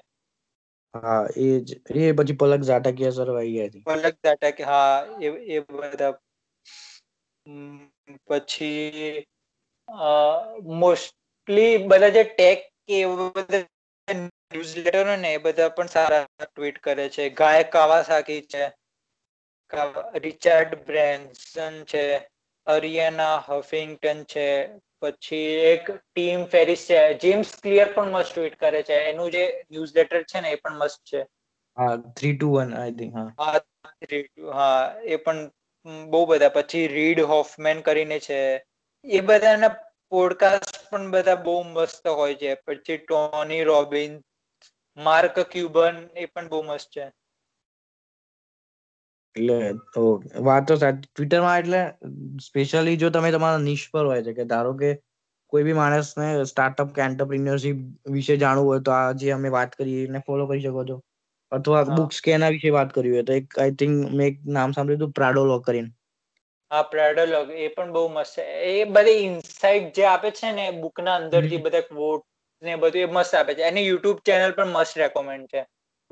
[0.93, 1.69] હા એ જ
[2.01, 6.13] એ પછી પલક ઝાટકિયા સર આવી ગયા છે પલક ઝાટક હા એ એ બધા
[8.27, 9.25] પછી
[10.75, 12.97] મોસ્ટલી બધા જે ટેક કે
[13.35, 13.63] બધા
[14.07, 17.23] ન્યૂઝલેટરો ને એ બધા પણ સારા ટ્વીટ કરે છે.
[17.31, 18.63] ગાયક કાવાસાકી છે
[20.23, 22.03] રિચાર્ડ બ્રેન્સન છે
[22.67, 24.45] અરિયાના હફિંગટન છે
[25.01, 26.99] પછી એક ટીમ ફેરિસ છે.
[27.21, 28.97] જેમ્સ ક્લિયર પણ મસ્ત ટ્વીટ કરે છે.
[29.09, 31.21] એનું જે ન્યૂઝ લેટર છે ને એ પણ મસ્ત છે.
[31.77, 33.29] હા three two one I think હા.
[33.39, 33.59] હા
[34.53, 35.39] હા એ પણ
[36.07, 36.51] બહુ બધા.
[36.51, 38.39] પછી રીડ હોફમેન કરીને છે.
[39.05, 39.73] એ બધાના
[40.11, 42.51] પોડકાસ્ટ પણ બધા બહુ મસ્ત હોય છે.
[42.65, 44.13] પછી ટોની રોબિન
[44.97, 47.05] માર્ક ક્યુબન એ પણ બહુ મસ્ત છે.
[49.37, 49.57] એટલે
[49.91, 50.03] તો
[50.43, 51.81] વાત તો સાચી ટ્વિટરમાં એટલે
[52.45, 54.89] સ્પેશિયલી જો તમે તમારા નિશ પર હોય છે કે ધારો કે
[55.53, 59.99] કોઈ બી માણસને સ્ટાર્ટઅપ કે એન્ટરપ્રિન્યોરશિપ વિશે જાણવું હોય તો આ જે અમે વાત કરી
[60.05, 60.97] એને ફોલો કરી શકો છો.
[61.51, 64.69] અથવા બુક્સ કે એના વિશે વાત કરી હોય તો એક આઈ થિંક મેં એક નામ
[64.71, 65.91] સાંભળ્યું હતું પ્રાડોલોગ કરીને
[66.71, 68.43] હા પ્રેડોલોગ એ પણ બહુ મસ્ત છે.
[68.71, 72.23] એ બધી ઇન્સાઇટ જે આપે છે ને બુક ના અંદરથી બધા વોટ
[72.63, 73.63] ને બધું એ મસ્ત આપે છે.
[73.63, 75.61] એની યુટ્યુબ ચેનલ પણ મસ્ત રેકોમેન્ડ છે.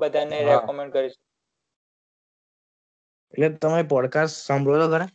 [0.00, 1.18] બધાને રેકોમેન્ડ કરીશ
[3.34, 5.08] એટલે તમે પોડકાસ્ટ સાંભળો છો ખરા?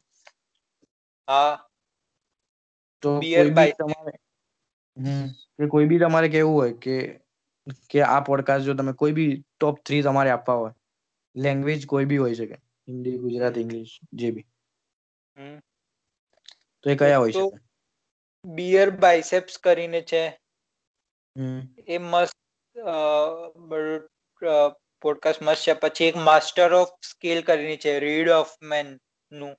[1.28, 1.68] હા.
[3.04, 4.14] તો કોઈ બી બાય તમારે
[5.58, 6.96] કે કોઈ બી તમારે કેવું હોય કે
[7.90, 10.74] કે આ પોડકાસ્ટ જો તમે કોઈ બી ટોપ થ્રી તમારે આપવા હોય
[11.36, 12.56] લેંગ્વેજ કોઈ બી હોય શકે
[12.88, 14.48] હિન્દી ગુજરાતી ઇંગ્લિશ જે બી.
[16.84, 17.56] તો એ કયા હોય તો શકે?
[18.46, 20.24] બિયર બાયસેપ્સ કરીને છે.
[21.36, 21.76] હમ.
[21.88, 22.36] એ મસ્ત
[25.02, 25.74] પોડકાસ્ટ મસ્ત છે.
[25.74, 29.56] પછી એક માસ્ટર ઓફ સ્કિલ કરીને છે રીડ ઓફ મેનનું.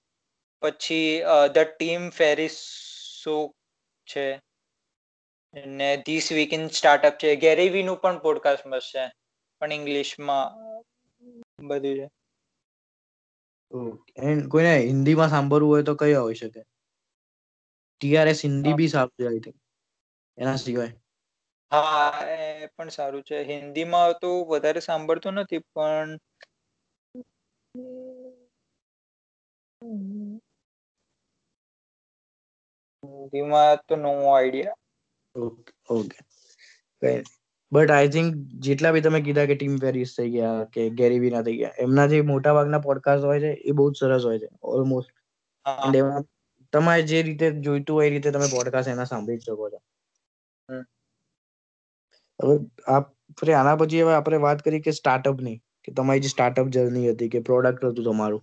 [0.62, 2.56] પછી ધ ટીમ ફેરિસ
[3.22, 3.54] શો
[4.06, 4.40] છે.
[5.54, 7.36] ને ધીસ વીક ઇન સ્ટાર્ટઅપ છે.
[7.36, 9.12] ગેરેવી નું પણ પોડકાસ્ટ મસ્ત છે.
[9.60, 10.50] પણ ઇંગ્લિશમાં
[11.68, 12.08] બધું છે.
[14.16, 16.62] એન્ડ કોઈને હિન્દીમાં સાંભળવું હોય તો કયા હોઈ શકે?
[18.00, 19.56] ટીઆરએસ હિન્દી બી સારું છે આઈ થિંક
[20.38, 21.01] એના સિવાય.
[21.72, 22.38] હા એ
[22.74, 23.36] પણ સારું છે.
[23.46, 26.10] હિન્દીમાં તો વધારે સાંભળતો નથી પણ
[33.02, 34.78] હિન્દીમાં તો no idea.
[35.34, 36.18] Okay okay.
[37.72, 41.44] But I think જેટલા બી તમે કીધા કે ટીમ પેરિસ થઈ ગયા કે ગેરીબી ના
[41.44, 44.48] થઈ ગયા એમના જે મોટા ભાગના પોડકાસ્ટ હોય છે એ બહુ જ સરસ હોય છે
[44.72, 45.12] ઓલમોસ્ટ
[45.96, 46.24] એમાં
[46.72, 49.78] તમારે જે રીતે જોઈતું હોય એ રીતે તમે પોડકાસ્ટ એના સાંભળી શકો છો.
[52.42, 52.54] હવે
[52.88, 57.30] આપણે આના પછી હવે આપણે વાત કરી કે સ્ટાર્ટઅપની કે તમારી જે સ્ટાર્ટઅપ જર્ની હતી
[57.30, 58.42] કે પ્રોડક્ટ હતું તમારું.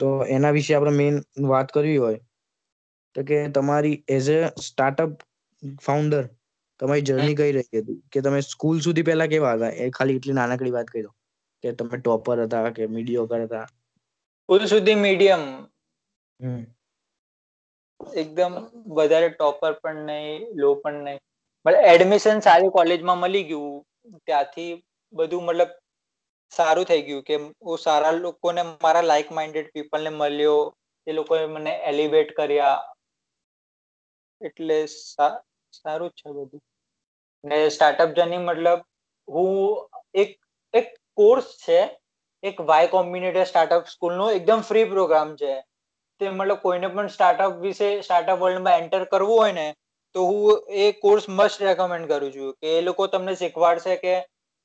[0.00, 1.16] તો એના વિશે આપણે મેઈન
[1.48, 2.20] વાત કરવી હોય
[3.16, 5.12] તો કે તમારી એઝ અ સ્ટાર્ટઅપ
[5.80, 6.24] ફાઉન્ડર
[6.80, 7.98] તમારી જર્ની કઈ રહી હતી?
[8.12, 9.72] કે તમે સ્કૂલ સુધી પહેલા કેવા હતા?
[9.76, 11.12] એ ખાલી એટલી નાનકડી વાત કહી દો
[11.64, 13.66] કે તમે ટોપર હતા કે મીડિયોકર હતા?
[14.48, 15.42] સ્કૂલ સુધી મીડિયમ
[18.18, 18.54] એકદમ
[18.96, 21.20] વધારે ટોપર પણ નહીં લો પણ નહીં.
[21.66, 23.84] એડમિશન સારી કોલેજમાં મળી ગયું.
[24.26, 25.68] ત્યાંથી બધું મતલબ
[26.52, 30.74] સારું થઈ ગયું કે હું સારા લોકોને મારા લાઈક માઇન્ડેડ પીપલને મળ્યો.
[31.06, 32.94] એ લોકોએ મને એલિવેટ કર્યા.
[34.40, 34.86] એટલે
[35.72, 36.60] સારું છે બધું.
[37.44, 38.80] ને સ્ટાર્ટઅપ જર્ની મતલબ
[39.28, 40.30] હું એક
[40.74, 41.80] એક કોર્સ છે.
[42.42, 45.52] એક વાય કોમ્બિનેટર સ્ટાર્ટઅપ સ્કૂલ નો એકદમ ફ્રી પ્રોગ્રામ છે.
[46.20, 49.74] તે મતલબ કોઈને પણ સ્ટાર્ટઅપ વિશે સ્ટાર્ટઅપ વર્લ્ડમાં એન્ટર કરવું હોય ને
[50.18, 54.16] તો હું એ કોર્સ મસ્ટ રેકમેન્ડ કરું છું કે એ લોકો તમને શીખવાડશે કે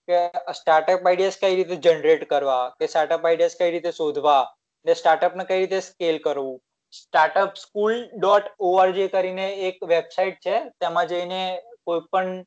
[0.08, 0.20] કે
[0.56, 4.40] સ્ટાર્ટઅપ આઈડિયાઝ કઈ રીતે જનરેટ કરવા, કે સ્ટાર્ટઅપ આઈડિયાઝ કઈ રીતે શોધવા,
[4.86, 6.58] ને સ્ટાર્ટઅપને કઈ રીતે સ્કેલ કરવું.
[6.94, 11.42] સ્ટાર્ટઅપ સ્કૂલ ડોટ ઓઆરજી કરીને એક વેબસાઇટ છે, તેમાં જઈને
[11.86, 12.44] કોઈ પણ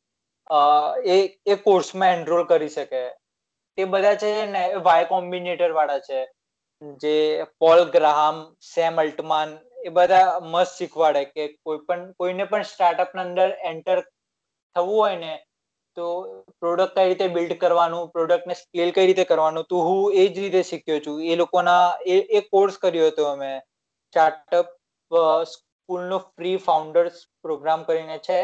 [1.07, 1.17] એ
[1.47, 3.05] એ કોર્સમાં એનરોલ કરી શકે.
[3.79, 6.21] તે બધા છે ને વાય કોમ્બિનેટર વાળા છે.
[7.01, 13.15] જે પોલ ગ્રાહમ સેમ અલ્ટમાન એ બધા મસ્ત શીખવાડે કે કોઈ પણ, કોઈને પણ સ્ટાર્ટઅપ
[13.15, 14.01] ના અંદર એન્ટર
[14.77, 15.35] થવું હોય ને,
[15.97, 16.07] તો
[16.61, 20.63] પ્રોડક્ટ કઈ રીતે બિલ્ડ કરવાનું પ્રોડક્ટને સ્કેલ કઈ રીતે કરવાનું, તો હું એ જ રીતે
[20.63, 21.25] શીખ્યો છું.
[21.25, 23.59] એ લોકોના, એ એ કોર્સ કર્યો હતો અમે.
[24.13, 24.67] સ્ટાર્ટઅપ
[25.43, 28.43] સ્કૂલનો ફ્રી ફાઉન્ડર્સ પ્રોગ્રામ કરીને છે.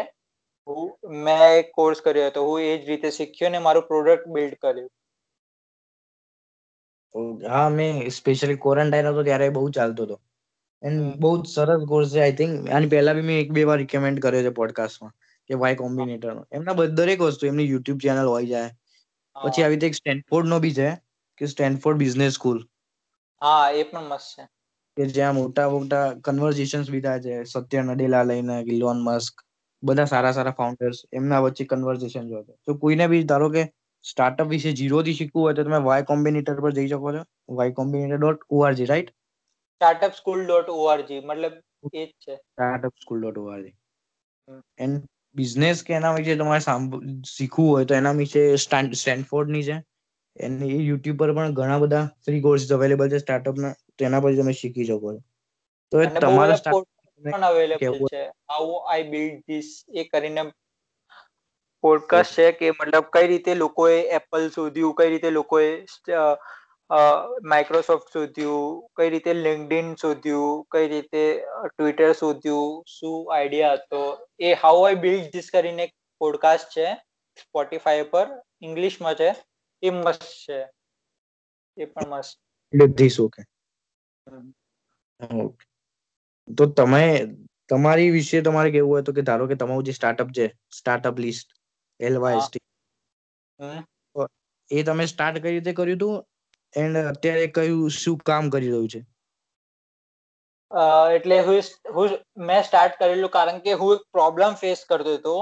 [0.69, 2.45] હું, મેં એક કોર્સ કર્યો હતો.
[2.45, 4.91] હું એ જ રીતે શીખ્યો ને મારું પ્રોડક્ટ બિલ્ડ કર્યું.
[7.51, 10.21] હા, મેં સ્પેશિયલી ક્વોરન્ટાઇન હતો, ત્યારે બહુ ચાલતો હતો.
[10.83, 13.79] એન્ડ બહુ જ સરસ કોર્સ છે આઈ થિંક આની પહેલા બી મેં એક બે વાર
[13.83, 15.15] રિકમેન્ડ કર્યો છે પોડકાસ્ટમાં
[15.51, 18.71] કે વાય કોમ્બિનેટર એમના દરેક વસ્તુ એમની યુટ્યુબ ચેનલ હોય જાય.
[19.37, 20.89] પછી આવી રીતે એક સ્ટેનફોર્ડ નો બી છે
[21.41, 22.61] કે સ્ટેનફોર્ડ બિઝનેસ સ્કૂલ
[23.43, 24.45] હા એ પણ મસ્ત છે.
[24.97, 29.35] કે જ્યાં મોટા મોટા કન્વર્ઝેશન્સ બી થાય છે સત્ય નડેલા લઈને ઇલોન મસ્ક
[29.83, 33.63] બધા સારા સારા ફાઉન્ડર્સ એમના વચ્ચે કન્વર્ઝેશન જો તો કોઈને બી ધારો કે
[34.05, 37.23] સ્ટાર્ટઅપ વિશે જીરો થી શીખવું હોય તો તમે વાય કોમ્બિનેટર પર જઈ શકો છો.
[37.53, 39.11] Y Combinator dot ORG right
[39.83, 41.55] startup school dot ORG મતલબ
[41.95, 42.35] એ જ છે.
[42.49, 43.75] Startup school dot ORG
[44.79, 44.99] and
[45.37, 46.65] business કે એના વિશે તમારે
[47.31, 49.77] શીખવું હોય તો એના વિશે સ્ટેનફોર્ડની છે.
[50.37, 54.55] એની યુટ્યુબ પર પણ ઘણા બધા ફ્રી કોર્સિસ અવેલેબલ છે સ્ટાર્ટઅપ ના તેના પર તમે
[54.57, 55.21] શીખી શકો છો.
[55.93, 56.61] તો એ તમારા
[57.23, 58.21] પણ અવેલેબલ છે.
[58.47, 60.43] હાઉ આઈ બિલ્ડ ધીસ એ કરીને
[61.85, 65.69] પોડકાસ્ટ છે કે મતલબ કઈ રીતે લોકોએ એપલ શોધ્યું કઈ રીતે લોકોએ
[67.45, 68.65] માઇક્રોસોફ્ટ શોધ્યું
[68.97, 71.23] કઈ રીતે લિંકડિન શોધ્યું કઈ રીતે
[71.69, 74.03] ટ્વિટર શોધ્યું શું આઈડિયા હતો?
[74.41, 75.87] એ હાઉ આઈ બિલ્ડ ધીસ કરીને
[76.21, 76.87] પોડકાસ્ટ છે
[77.39, 78.27] સ્પોટીફાય પર
[78.63, 79.31] ઇંગ્લિશમાં છે
[79.83, 80.59] એ મસ્ત છે.
[81.79, 82.35] એ પણ મસ્ત.
[82.97, 83.43] ધીસ ઓકે
[86.49, 87.05] તો તમે
[87.71, 91.49] તમારી વિશે તમારે કેવું હોય તો કે ધારો કે તમારું જે સ્ટાર્ટઅપ છે સ્ટાર્ટઅપ લિસ્ટ
[92.01, 92.63] એલવાયએસટી
[94.71, 96.17] એ તમે સ્ટાર્ટ કઈ રીતે કર્યું હતું?
[96.75, 99.01] એન્ડ અત્યારે કયું, શું કામ કરી રહ્યું છે?
[101.17, 101.39] એટલે
[101.97, 102.15] હું
[102.49, 105.37] મેં સ્ટાર્ટ કરેલું કારણ કે હું એક પ્રોબ્લેમ ફેસ કરતો હતો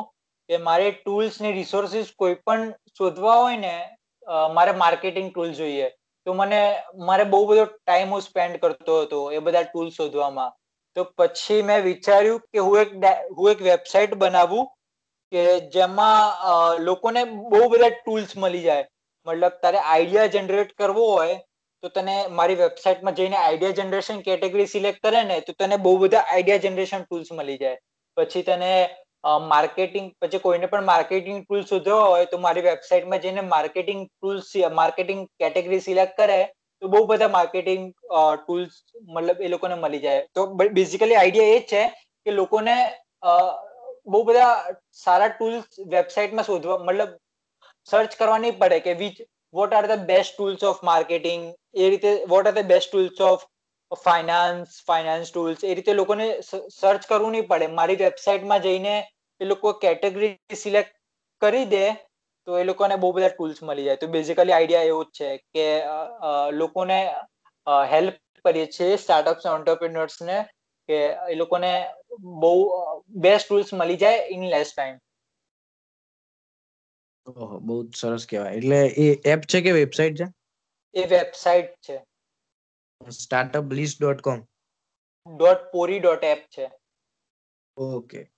[0.49, 3.75] કે મારે ટૂલ્સ ને રિસોર્સિસ કોઈ પણ શોધવા હોય ને
[4.57, 5.89] મારે માર્કેટિંગ ટૂલ જોઈએ.
[6.27, 6.61] તો મને,
[7.09, 10.53] મારે બહુ બધો ટાઈમ હું સ્પેન્ડ કરતો હતો એ બધા ટૂલ શોધવામાં.
[10.97, 12.91] તો પછી મેં વિચાર્યું કે હું એક
[13.37, 14.67] હું એક વેબસાઇટ બનાવું
[15.33, 15.43] કે
[15.75, 18.85] જેમાં લોકોને બહુ બધા ટૂલ્સ મળી જાય.
[19.27, 21.37] મતલબ તારે આઈડિયા જનરેટ કરવો હોય,
[21.83, 26.25] તો તને મારી વેબસાઇટમાં જઈને આઈડિયા જનરેશન કેટેગરી સિલેક્ટ કરે ને, તો તને બહુ બધા
[26.27, 27.79] આઈડિયા જનરેશન ટૂલ્સ મળી જાય.
[28.17, 28.73] પછી તને
[29.53, 35.23] માર્કેટિંગ પછી કોઈને પણ માર્કેટિંગ ટૂલ શોધવા હોય, તો મારી વેબસાઇટમાં જઈને marketing tools marketing
[35.43, 36.39] category select કરે,
[36.83, 37.83] તો બહુ બધા માર્કેટિંગ
[38.43, 38.77] ટૂલ્સ
[39.15, 40.23] મતલબ એ લોકોને મળી જાય.
[40.35, 40.47] તો
[40.79, 41.83] બેઝિકલી આઈડિયા એ જ છે
[42.27, 42.77] કે લોકોને
[44.13, 44.55] બહુ બધા
[45.05, 47.11] સારા ટૂલ્સ વેબસાઇટમાં શોધવા, મતલબ
[47.89, 49.23] સર્ચ કરવા નહીં પડે કે which
[49.55, 51.47] what are the best tools of marketing
[51.85, 53.47] એ રીતે what are the best tools of
[53.93, 57.73] finance finance tools એ રીતે લોકોને સર્ચ કરવું નહીં પડે.
[57.81, 58.95] મારી વેબસાઇટમાં જઈને
[59.41, 60.95] એ લોકો કેટેગરી સિલેક્ટ
[61.43, 61.85] કરી દે,
[62.47, 64.01] તો એ લોકોને બહુ બધા ટૂલ્સ મળી જાય.
[64.03, 65.67] તો બેઝિકલી આઈડિયા એવો જ છે કે
[66.61, 66.99] લોકોને
[67.93, 70.39] હેલ્પ કરીએ છીએ સ્ટાર્ટઅપ્સ ને
[70.89, 70.99] કે
[71.33, 71.73] એ લોકોને
[72.43, 72.53] બહુ
[73.25, 74.97] બેસ્ટ ટૂલ્સ મળી જાય ઇન લેસ ટાઈમ
[77.27, 78.55] ઓહો બહુ સરસ કહેવાય.
[78.55, 80.27] એટલે એ એપ છે કે વેબસાઇટ છે?
[80.95, 81.97] એ વેબસાઇટ છે.
[83.01, 84.43] Startup list dot com
[85.27, 86.71] dot Pory dot app છે.
[87.77, 88.31] ઓકે.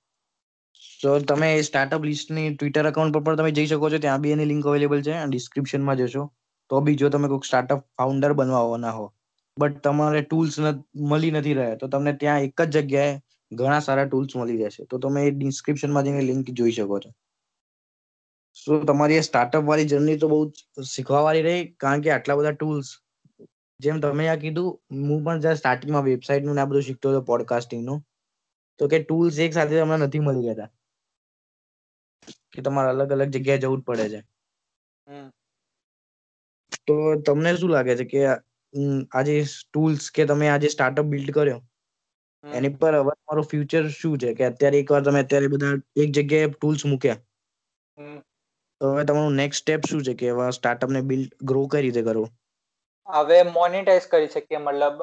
[1.03, 3.99] સો તમે સ્ટાર્ટઅપ લિસ્ટની ટ્વિટર અકાઉન્ટ પર પણ તમે જઈ શકો છો.
[3.99, 5.19] ત્યાં બી એની લિંક અવેલેબલ છે.
[5.27, 6.29] ડિસ્ક્રિપ્શનમાં જશો.
[6.71, 9.13] તો બી જો તમે કોઈક સ્ટાર્ટઅપ ફાઉન્ડર બનવાના હો.
[9.59, 10.59] બટ તમારે ટૂલ્સ
[10.97, 11.77] મળી નથી રહ્યા.
[11.77, 13.21] તો તમને ત્યાં એક જ જગ્યાએ
[13.53, 17.11] ઘણા સારા ટૂલ્સ મળી જશે તો તમે એ ડિસ્ક્રિપ્શનમાં જઈને લિંક જોઈ શકો છો.
[18.63, 20.41] સો તમારી એ સ્ટાર્ટઅપ વાળી જર્ની તો બહુ
[20.89, 22.93] શીખવા વાળી રહી કારણ કે આટલા બધા ટૂલ્સ
[23.81, 24.71] જેમ તમે આ કીધું
[25.03, 28.01] હું પણ જ્યારે સ્ટાર્ટિંગમાં વેબસાઇટનું ને આ બધું શીખતો હતો પોડકાસ્ટિંગનું
[28.81, 30.69] તો કે ટૂલ્સ એક સાથે તમને નથી મળી ગયા
[32.53, 34.21] કે તમારે અલગ અલગ જગ્યાએ જવું જ પડે છે.
[36.83, 36.95] તો
[37.25, 38.21] તમને શું લાગે છે કે
[39.13, 41.61] આજે ટૂલ્સ કે તમે આજે સ્ટાર્ટઅપ બિલ્ડ કર્યો
[42.45, 44.31] એની પર હવે તમારું ફ્યુચર શું છે?
[44.35, 47.21] કે અત્યારે એકવાર તમે અત્યારે બધા એક જગ્યાએ ટૂલ્સ મૂક્યા.
[48.83, 52.31] તો હવે તમારું નેક્સ્ટ સ્ટેપ શું છે કે હવે સ્ટાર્ટઅપને બિલ્ડ ગ્રો કઈ રીતે કરવું?
[53.09, 55.03] હવે મોનેટાઇઝ કરી શકીએ, મતલબ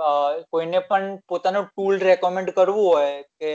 [0.50, 3.52] કોઈને પણ પોતાનું ટૂલ રેકમેન્ડ કરવું હોય કે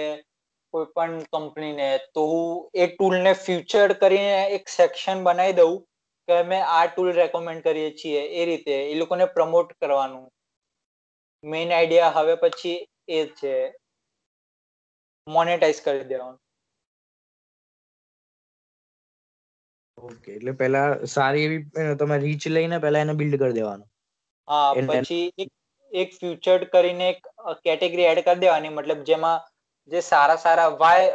[0.74, 5.74] કોઈ પણ કંપનીને તો હું એ ટૂલને ફ્યુચર કરીને એક સેક્શન બનાવી દઉં
[6.28, 10.26] કે અમે આ ટૂલ રેકમેન્ડ કરીએ છીએ, એ રીતે એ લોકોને પ્રમોટ કરવાનું.
[11.44, 12.78] મેઇન આઈડિયા હવે પછી
[13.18, 13.54] એ છે.
[15.26, 16.43] મોનેટાઇઝ કરી દેવાનું.
[19.98, 21.61] ઓકે એટલે પહેલા સારી એવી
[21.96, 23.88] તમે રીચ લઈને પહેલા એને બિલ્ડ કરી દેવાનું.
[24.48, 25.50] હા પછી એક
[25.92, 27.20] એક ફ્યુચર્ડ કરીને એક
[27.64, 28.68] કેટેગરી એડ કરી દેવાની.
[28.68, 29.40] મતલબ જેમાં
[29.90, 31.07] જે સારા સારા why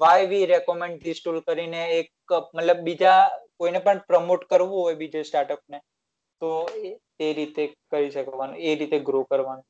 [0.00, 2.08] why we recommend this tool કરીને એક
[2.54, 3.18] મતલબ બીજા
[3.56, 5.78] કોઈને પણ પ્રમોટ કરવું હોય બીજે સ્ટાર્ટઅપને
[6.42, 6.50] તો
[6.84, 6.96] એ-
[7.32, 9.64] રીતે કરી શકવાનું એ રીતે ગ્રો કરવાનું.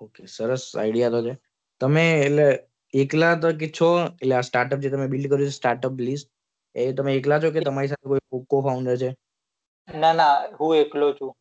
[0.00, 1.34] ઓકે સરસ આઈડિયા તો છે.
[1.80, 2.46] તમે એટલે
[2.94, 3.90] એકલા તો કે છો?
[4.12, 6.28] એટલે આ સ્ટાર્ટઅપ જે તમે બિલ્ડ કર્યું છે સ્ટાર્ટઅપ લિસ્ટ
[6.74, 9.10] એ તમે એકલા છો કે તમારી સાથે કોઈ કો ફાઉન્ડર છે?
[9.88, 11.32] ના ના હું એકલો છું.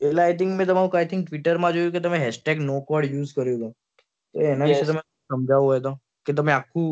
[0.00, 3.32] એટલે આઈ થિંક મેં તમારું આઈ થિંક ટ્વિટરમાં જોયું કે તમે હેશટેગ નો કોડ યુઝ
[3.34, 3.72] કર્યું હતું.
[4.34, 5.00] તો એના વિશે તમે
[5.30, 5.92] સમજાવવું હોય તો.
[6.26, 6.88] કે તમે આખું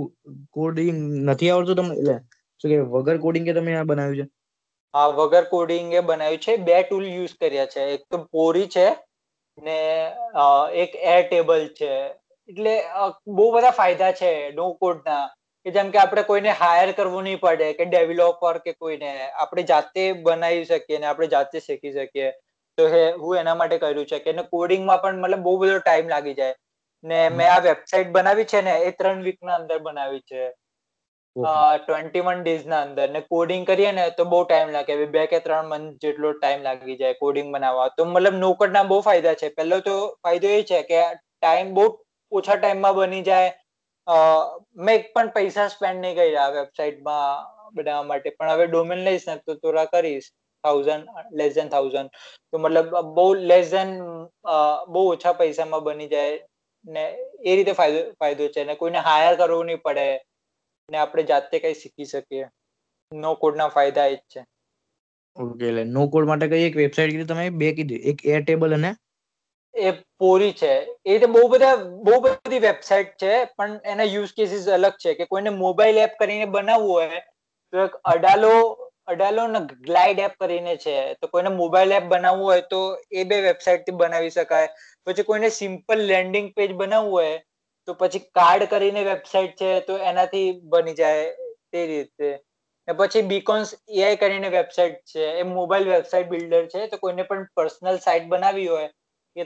[0.54, 1.94] કોડિંગ નથી આવડતું તમને?
[1.98, 2.16] એટલે
[2.60, 4.26] શું કે વગર કોડિંગ કે તમે આ બનાવ્યું છે?
[4.94, 6.52] હા વગર કોડિંગ એ બનાવ્યું છે.
[6.60, 7.82] બે ટૂલ યુઝ કર્યા છે.
[7.94, 8.86] એક તો પોરી છે
[9.58, 9.78] ને
[10.82, 11.92] એક એર ટેબલ છે.
[12.48, 12.74] એટલે
[13.38, 15.24] બહુ બધા ફાયદા છે નો કોડના
[15.66, 20.04] કે જેમ કે આપણે કોઈને હાયર કરવું નહીં પડે કે ડેવલપર કે કોઈને આપણે જાતે
[20.28, 22.30] બનાવી શકીએ ને આપણે જાતે શીખી શકીએ.
[22.78, 26.38] તો હે હું એના માટે કર્યું છે કે કોડિંગમાં પણ મતલબ બહુ બધો ટાઈમ લાગી
[26.40, 26.54] જાય.
[27.04, 30.48] ને મેં આ વેબસાઇટ બનાવી છે ને એ ત્રણ વીકના અંદર બનાવી છે.
[31.82, 33.06] ટ્વેન્ટી વન ડેઝ ના અંદર.
[33.14, 34.92] ને કોડિંગ કરીએ ને તો બહુ ટાઈમ લાગે.
[35.14, 37.88] બે કે ત્રણ મંથ જેટલો ટાઈમ લાગી જાય કોડિંગ બનાવવા.
[37.96, 39.54] તો મતલબ નો કોડ ના બહુ ફાયદા છે.
[39.56, 41.86] પહેલો તો ફાયદો એ છે કે ટાઈમ બહુ
[42.32, 43.52] ઓછા ટાઈમમાં બની જાય.
[44.76, 48.36] મેં એક પણ પૈસા સ્પેન્ડ નહીં કર્યા વેબસાઇટમાં બનાવવા માટે.
[48.38, 50.28] પણ હવે ડોમેન લઈશ ને તો થોડા કરીશ.
[50.64, 52.10] થાઉઝન્ડ લેસ ધેન થાઉઝન્ડ
[52.52, 53.90] તો મતલબ બહુ લેસ ધેન
[54.94, 56.38] બહુ ઓછા પૈસામાં બની જાય
[56.86, 57.04] ને
[57.44, 60.06] એ રીતે ફાયદો ફાયદો છે ને કોઈને હાયર કરવું નહીં પડે
[60.88, 62.46] ને આપણે જાતે કઈ શીખી શકીએ.
[63.12, 64.40] નો કોડના ફાયદા એ જ છે.
[65.36, 68.00] ઓકે એટલે નો કોડ માટે કઈ એક વેબસાઇટ કીધી તમે, બે કીધી.
[68.10, 68.90] એક એર ટેબલ અને
[69.74, 70.72] એ પોરી છે.
[71.06, 71.76] એ રીતે બહુ બધા,
[72.06, 76.46] બહુ બધી વેબસાઇટ છે, પણ એના યુઝ કેસીસ અલગ છે કે કોઈને મોબાઈલ એપ કરીને
[76.46, 77.22] બનાવવું હોય,
[77.72, 78.52] તો એક અડાલો
[79.06, 83.40] અડાલો ને ગ્લાઇડ એપ કરીને છે, તો કોઈને મોબાઈલ એપ બનાવવું હોય તો એ બે
[83.40, 84.68] વેબસાઇટથી બનાવી શકાય.
[85.06, 87.38] પછી કોઈને સિમ્પલ લેન્ડિંગ પેજ બનાવવું હોય,
[87.88, 91.32] તો પછી કાર્ડ કરીને વેબસાઇટ છે, તો એનાથી બની જાય
[91.72, 92.28] તે રીતે.
[92.88, 97.46] ને પછી બીકોન્સ એઆઈ કરીને વેબસાઇટ છે, એ મોબાઈલ વેબસાઇટ બિલ્ડર છે, તો કોઈને પણ
[97.56, 98.88] પર્સનલ સાઇટ બનાવવી હોય
[99.36, 99.42] કે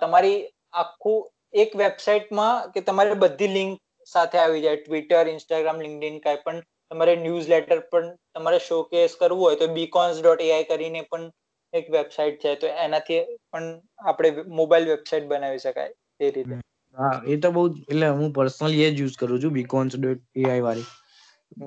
[0.00, 0.38] તમારી
[0.74, 1.18] આખું
[1.54, 3.78] એક વેબસાઇટમાં કે તમારે બધી લિંક
[4.08, 4.78] સાથે આવી જાય.
[4.78, 10.20] ટ્વિટર ઇન્સ્ટાગ્રામ લિંકડિન કાંઈ પણ તમારે ન્યૂઝ લેટર પણ તમારે શોકેસ કરવું હોય તો બીકોન્સ
[10.20, 11.24] ડોટ એઆઈ કરીને પણ
[11.72, 12.56] એક વેબસાઇટ છે.
[12.56, 13.66] તો એનાથી પણ
[14.06, 16.56] આપણે મોબાઈલ વેબસાઇટ બનાવી શકાય એ રીતે.
[16.96, 20.62] હા એ તો બહુ એટલે હું પર્સનલી એ જ યુઝ કરું છું બીકોન્સ ડોટ એઆઈ
[20.62, 20.88] વાળી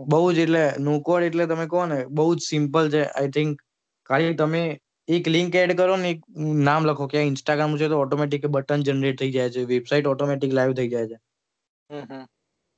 [0.08, 3.04] બહુ જ એટલે નો કોડ એટલે તમે કહો ને બહુ જ સિમ્પલ છે.
[3.12, 3.54] આઈ થિંક
[4.10, 4.64] ખાલી તમે
[5.12, 6.20] એક લિંક એડ કરો ને એક
[6.62, 10.76] નામ લખો કે ઇન્સ્ટાગ્રામ છે તો ઓટોમેટિક બટન જનરેટ થઈ જાય છે વેબસાઇટ ઓટોમેટિક લાઈવ
[10.76, 11.18] થઈ જાય છે.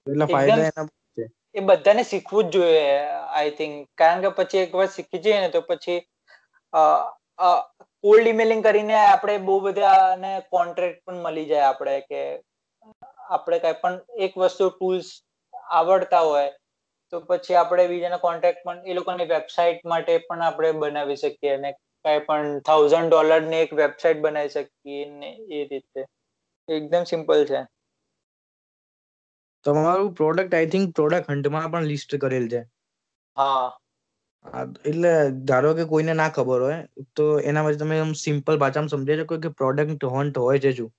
[0.07, 0.87] એટલે ફાયદા એના
[1.55, 2.87] એ બધાને શીખવું જ જોઈએ
[3.33, 5.99] આઈ થિંક કારણ કે પછી એકવાર શીખી જઈએ ને તો પછી
[8.03, 12.23] કોલ્ડ ઇમેલિંગ કરીને આપણે બહુ બધાને કોન્ટ્રાક્ટ પણ મળી જાય આપણે કે
[13.29, 15.13] આપણે કઈ પણ એક વસ્તુ ટૂલ્સ
[15.77, 16.49] આવડતા હોય
[17.13, 21.71] તો પછી આપણે બીજાના કોન્ટેક્ટ પણ એ લોકોની વેબસાઇટ માટે પણ આપણે બનાવી શકીએ અને
[22.05, 26.01] કઈ પણ થાઉઝન્ડ ડોલરની એક વેબસાઇટ બનાવી શકીએ ને એ રીતે.
[26.69, 27.61] એકદમ સિમ્પલ છે.
[29.65, 32.61] તમારું પ્રોડક્ટ આઈ થિંક પ્રોડક્ટ હન્ટમાં પણ લિસ્ટ કરેલ છે.
[33.37, 33.77] હા.
[34.85, 35.11] એટલે
[35.45, 36.79] ધારો કે કોઈને ના ખબર હોય
[37.15, 40.91] તો એના માટે તમે સિમ્પલ ભાષામાં સમજાવી શકો કે પ્રોડક્ટ હન્ટ હોય છે શું.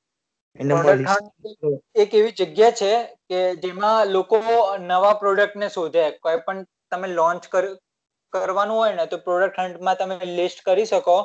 [2.00, 2.90] એક એવી જગ્યા છે
[3.28, 4.36] કે જેમાં લોકો
[4.82, 6.04] નવા પ્રોડક્ટ ને શોધે.
[6.20, 6.58] કોઈ પણ
[6.90, 7.42] તમે લોન્ચ
[8.34, 11.16] કરવાનું હોય ને, તો પ્રોડક્ટ હન્ટમાં તમે લિસ્ટ કરી શકો.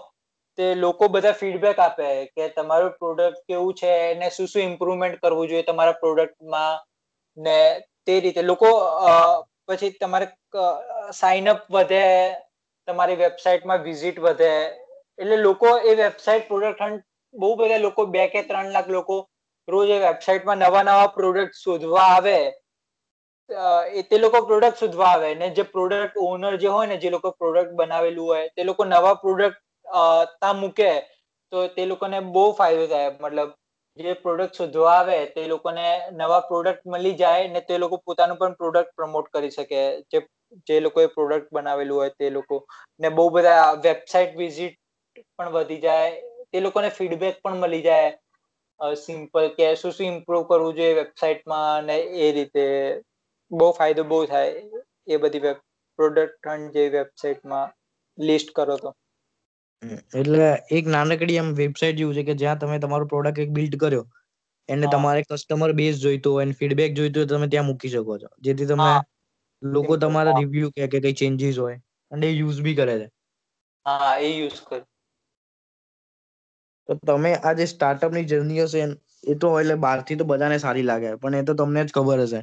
[0.58, 5.50] તે લોકો બધા ફીડબેક આપે કે તમારું પ્રોડક્ટ કેવું છે, ને શું શું ઇમ્પ્રુવમેન્ટ કરવું
[5.50, 6.80] જોઈએ તમારા પ્રોડક્ટમાં
[7.38, 7.58] ને
[8.06, 8.42] તે રીતે.
[8.44, 8.70] લોકો
[9.68, 10.28] પછી તમારે
[11.14, 12.06] સાઇન અપ વધે,
[12.88, 14.54] તમારી વેબસાઇટમાં વિઝિટ વધે.
[15.20, 17.04] એટલે લોકો એ વેબસાઇટ પ્રોડક્ટ હન્ટ
[17.36, 19.18] બહુ બધા લોકો, બે કે ત્રણ લાખ લોકો
[19.68, 22.38] રોજ એ વેબસાઇટમાં નવા નવા પ્રોડક્ટ શોધવા આવે.
[24.10, 27.76] તે લોકો પ્રોડક્ટ શોધવા આવે ને જે પ્રોડક્ટ ઓનર જે હોય ને જે લોકો પ્રોડક્ટ
[27.76, 30.92] બનાવેલું હોય, તે લોકો નવા પ્રોડક્ટ ત્યાં મૂકે,
[31.52, 33.16] તો તે લોકોને બહુ ફાયદો થાય.
[33.20, 33.50] મતલબ
[34.00, 38.56] જે પ્રોડક્ટ શોધવા આવે, તે લોકોને નવા પ્રોડક્ટ મળી જાય ને તે લોકો પોતાનું પણ
[38.56, 39.82] પ્રોડક્ટ પ્રમોટ કરી શકે.
[40.12, 40.20] જે
[40.68, 42.64] જે લોકોએ પ્રોડક્ટ બનાવેલું હોય તે લોકો.
[43.00, 44.78] ને બહુ બધા વેબસાઇટ વિઝિટ
[45.36, 46.10] પણ વધી જાય,
[46.52, 48.12] તે લોકોને ફીડબેક પણ મળી જાય.
[48.98, 52.66] સિમ્પલ કે શું શું ઇમ્પ્રુવ કરવું જોઈએ વેબસાઇટમાં ને એ રીતે.
[53.52, 55.58] બહુ ફાયદો બહુ થાય એ બધી વેબ
[56.00, 57.76] પ્રોડક્ટ હન્ટ જેવી વેબસાઇટમાં
[58.18, 58.90] લિસ્ટ કરો તો.
[60.14, 64.04] એટલે એક નાનકડી એમ વેબસાઇટ જેવું છે કે જ્યાં તમે તમારો પ્રોડક્ટ એક બિલ્ડ કર્યો
[64.70, 68.30] એને તમારે કસ્ટમર બેઝ જોઈતો હોય ફીડબેક જોઈતો હોય તમે ત્યાં મૂકી શકો છો.
[68.40, 68.94] જેથી તમે
[69.62, 71.78] લોકો તમારા રિવ્યુ કે કે કઈ ચેન્જીસ હોય
[72.12, 73.08] અને એ યુઝ બી કરે છે.
[73.86, 74.82] હા એ યુઝ કર.
[76.90, 78.82] તો તમે આ જે સ્ટાર્ટઅપની જર્ની હશે
[79.28, 82.42] એ તો એટલે બહારથી તો બધાને સારી લાગે પણ એ તો તમને જ ખબર હશે.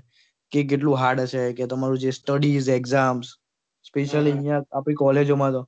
[0.52, 3.32] કે કેટલું હાર્ડ હશે કે તમારું જે સ્ટડીઝ એક્ઝામ્સ
[3.84, 5.62] સ્પેશિયલી અહીંયા આપણી કોલેજોમાં તો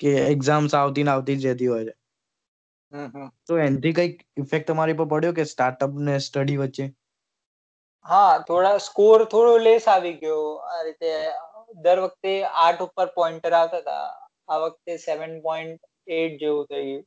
[0.00, 1.94] કે એક્ઝામ્સ આવતી ને આવતી જ રહેતી હોય છે.
[3.46, 6.88] તો એનાથી કંઈક ઇફેક્ટ તમારી પર પડ્યો કે સ્ટાર્ટઅપ ને સ્ટડી વચ્ચે?
[8.06, 10.42] હા થોડા સ્કોર થોડો લેસ આવી ગયો.
[10.72, 11.10] આ રીતે
[11.84, 14.06] દર વખતે આઠ ઉપર પોઈન્ટર આવતા હતા.
[14.48, 15.80] આ વખતે સેવન પોઈન્ટ
[16.18, 17.04] એટ જેવું થઈ ગયું.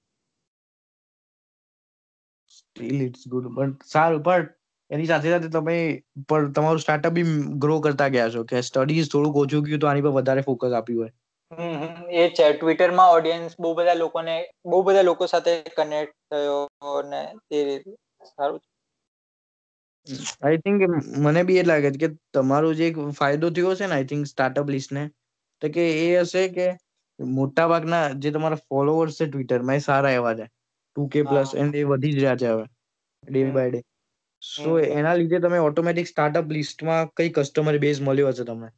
[2.55, 4.49] સ્ટીલ ઇટ્સ ગુડ બટ સારું પણ
[4.91, 5.75] એની સાથે સાથે તમે
[6.27, 7.27] પણ તમારું સ્ટાર્ટઅપ બી
[7.59, 11.01] ગ્રો કરતા ગયા છો કે સ્ટડીઝ થોડુંક ઓછું ગયું તો આની પર વધારે ફોકસ આપ્યું
[11.01, 11.13] હોય.
[12.13, 12.45] એ છે.
[12.53, 16.61] ટ્વિટરમાં ઓડિયન્સ બહુ બધા લોકોને બહુ બધા લોકો સાથે કનેક્ટ થયો
[17.05, 17.59] ને તે
[18.29, 18.61] સારું
[20.41, 20.79] આઈ થિંક
[21.23, 24.23] મને બી એ લાગે છે કે તમારો જે એક ફાયદો થયો છે ને આઈ થિંક
[24.27, 25.03] સ્ટાર્ટઅપ લિસ્ટને
[25.61, 26.67] તો કે એ હશે કે
[27.19, 30.45] મોટા ભાગના જે તમારા ફોલોવર્સ છે ટ્વિટરમાં એ સારા એવા છે.
[30.87, 32.65] ટુ કે પ્લસ એન્ડ એ વધી જ રહ્યા છે હવે
[33.23, 33.81] ડે બાય ડે
[34.45, 38.69] સો એના લીધે તમે ઓટોમેટિક સ્ટાર્ટઅપ લિસ્ટમાં કઈ કસ્ટમર બેઝ મળ્યો હશે તમને?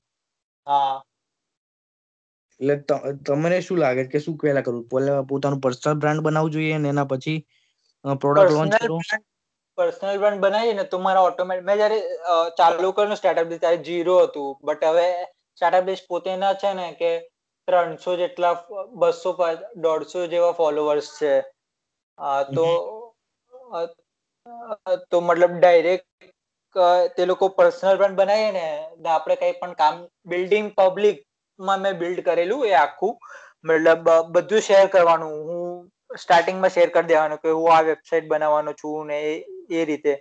[0.67, 1.01] હા.
[2.59, 2.75] એટલે
[3.25, 7.07] તમને શું લાગે કે શું પહેલા કરવું પહેલા પોતાનું પર્સનલ બ્રાન્ડ બનાવવું જોઈએ ને એના
[7.07, 7.37] પછી
[8.19, 8.97] પ્રોડક્ટ લોન્ચ કરો
[9.77, 11.99] પર્સનલ બ્રાન્ડ બનાવીએ ને તો મારા ઓટોમેટિક મેં જ્યારે
[12.57, 14.49] ચાલુ કર્યું સ્ટાર્ટઅપ ત્યારે જીરો હતું.
[14.61, 15.07] બટ હવે
[15.57, 17.11] સ્ટાર્ટઅપ લિસ્ટ પોતેના છે ને કે
[17.67, 18.53] ત્રણસો જેટલા
[18.97, 19.31] બસો
[19.81, 21.33] દોઢસો જેવા ફોલોવર્સ છે.
[22.49, 22.67] તો
[25.11, 26.05] તો મતલબ ડાયરેક્ટ
[27.15, 28.65] તે લોકો પર્સનલ પણ બનાવીએ ને
[29.09, 33.13] આપણે કઈ પણ કામ બિલ્ડિંગ પબ્લિકમાં મેં બિલ્ડ કરેલું એ આખું.
[33.63, 35.35] મતલબ બધું શેર કરવાનું.
[35.47, 35.63] હું
[36.17, 39.17] સ્ટાર્ટિંગમાં શેર કરી દેવાનું કે હું આ વેબસાઇટ બનાવવાનો છું ને
[39.71, 40.13] એ રીતે.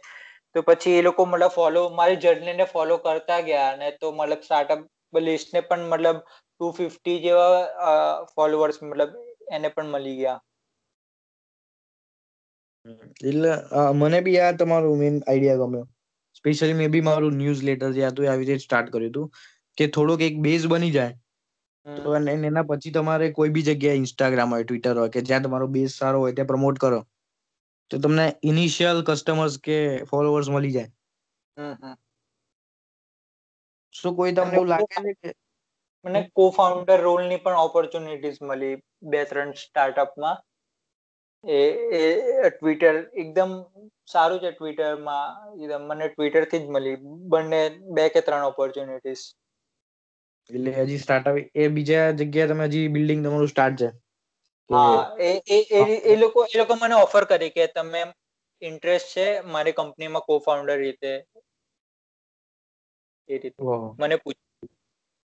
[0.54, 4.80] તો પછી એ લોકો મતલબ ફોલો મારી જર્નીને ફોલો કરતા ગયા ને તો મતલબ સ્ટાર્ટઅપ
[5.26, 8.02] લિસ્ટને પણ મતલબ ટુ ફિફ્ટી જેવા
[8.34, 9.10] ફોલોવર્સ મતલબ
[9.50, 10.38] એને પણ મળી ગયા.
[13.22, 13.52] એટલે
[14.00, 15.84] મને બી આ તમારું મેઇન આઈડિયા ગમ્યો.
[16.34, 19.26] સ્પેશિયલી મે બી મારું ન્યૂઝ લેટર જે હતું એ આવી રીતે સ્ટાર્ટ કર્યું હતું
[19.78, 21.14] કે થોડુંક એક બેઝ બની જાય.
[21.86, 25.66] તો અને એના પછી તમારે કોઈ બી જગ્યાએ ઇન્સ્ટાગ્રામ હોય ટ્વિટર હોય કે જ્યાં તમારો
[25.74, 27.00] બેઝ સારો હોય ત્યાં પ્રમોટ કરો.
[27.90, 29.78] તો તમને ઇનિશિયલ કસ્ટમર્સ કે
[30.10, 30.90] ફોલોવર્સ મળી જાય.
[33.94, 35.30] શું કોઈ તમને એવું લાગે છે કે
[36.04, 38.74] મને કો ફાઉન્ડર રોલની પણ ઓપોર્ચ્યુનિટીઝ મળી
[39.10, 40.36] બે ત્રણ સ્ટાર્ટઅપમાં
[41.44, 41.58] એ
[41.98, 42.02] એ
[42.50, 43.52] ટ્વિટર એકદમ
[44.08, 46.98] સારું છે ટ્વિટરમાં એકદમ મને ટ્વિટરથી જ મળી.
[47.30, 47.60] બંને
[47.94, 49.24] બે કે ત્રણ ઓપોર્ચ્યુનિટીઝ
[50.50, 53.88] એટલે હજી સ્ટાર્ટઅપ એ બીજા જગ્યાએ તમે હજી બિલ્ડિંગ તમારું સ્ટાર્ટ છે?
[54.70, 58.02] હા એ એ એ એ લોકો એ લોકો મને ઓફર કરી કે તમે
[58.62, 61.12] ઇન્ટરેસ્ટ છે મારી કંપનીમાં કો ફાઉન્ડર રીતે.
[63.28, 63.62] એ રીતે.
[63.98, 64.40] મને પૂછ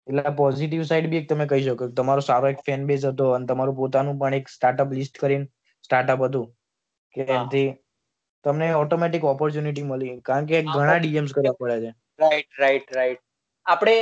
[0.08, 3.48] એટલે પોઝિટિવ સાઈડ બી એક તમે કહી શકો તમારો સારો એક ફેન બેઝ હતો અને
[3.48, 5.48] તમારું પોતાનું પણ એક સ્ટાર્ટઅપ લિસ્ટ કરીને
[5.88, 6.48] સ્ટાર્ટઅપ હતું
[7.16, 7.34] કે હા.
[7.34, 7.68] એનાથી
[8.46, 10.16] તમને ઓટોમેટિક ઓપોર્ચ્યુનિટી મળી.
[10.24, 11.92] કારણ કે ઘણા ડીએમ્સ કરવા પડે છે.
[12.20, 13.22] રાઈટ રાઈટ રાઈટ
[13.66, 13.96] આપણે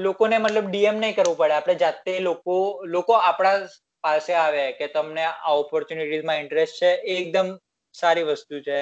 [0.00, 1.54] લોકોને મતલબ ડીએમ નહીં કરવું પડે.
[1.54, 2.56] આપણે જાતે લોકો
[2.88, 3.58] લોકો આપણા
[4.04, 7.48] પાસે આવે કે તમને આ ઓપોર્ચ્યુનિટીઝમાં ઇન્ટરેસ્ટ છે એ એકદમ
[7.94, 8.78] સારી વસ્તુ છે.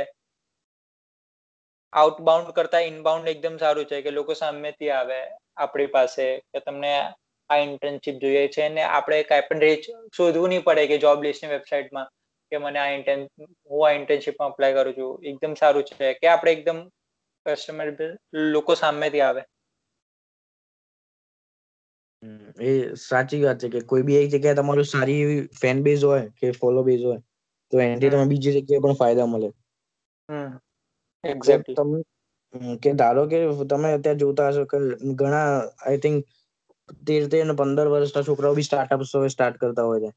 [1.93, 5.21] આઉટબાઉન્ડ કરતા ઇનબાઉન્ડ એકદમ સારું છે કે લોકો સામેથી આવે
[5.59, 6.93] આપણી પાસે કે તમને
[7.51, 9.85] આ ઇન્ટર્નશીપ જોઈએ છે અને આપણે કાંઈ પણ રીચ
[10.15, 12.09] શોધવું નહીં પડે કે જોબ લિસ્ટની વેબસાઇટમાં
[12.53, 13.23] કે મને આ ઇન્ટર્ન
[13.71, 15.11] હું આ ઇન્ટર્નશીપમાં અપ્લાય કરું છું.
[15.31, 16.79] એકદમ સારું છે કે આપણે એકદમ
[17.47, 17.89] કસ્ટમર
[18.53, 19.43] લોકો સામેથી આવે.
[22.61, 26.25] એ સાચી વાત છે કે કોઈ બી એક જગ્યાએ તમારું સારી એવી ફેન બેઝ હોય
[26.37, 27.21] કે ફોલો બેઝ હોય
[27.73, 29.49] તો એનાથી તમને બીજી જગ્યાએ પણ ફાયદા મળે.
[30.29, 30.51] હમ
[31.25, 31.99] એક્ઝેક્ટલી તમે
[32.83, 34.77] કે ધારો કે તમે અત્યારે જોતા હશો કે
[35.17, 35.47] ઘણા
[35.83, 36.17] આઈ થિંક
[37.05, 40.11] તેર તેર ને પંદર વર્ષના છોકરાઓ બી સ્ટાર્ટઅપ સ્ટાર્ટ કરતા હોય છે.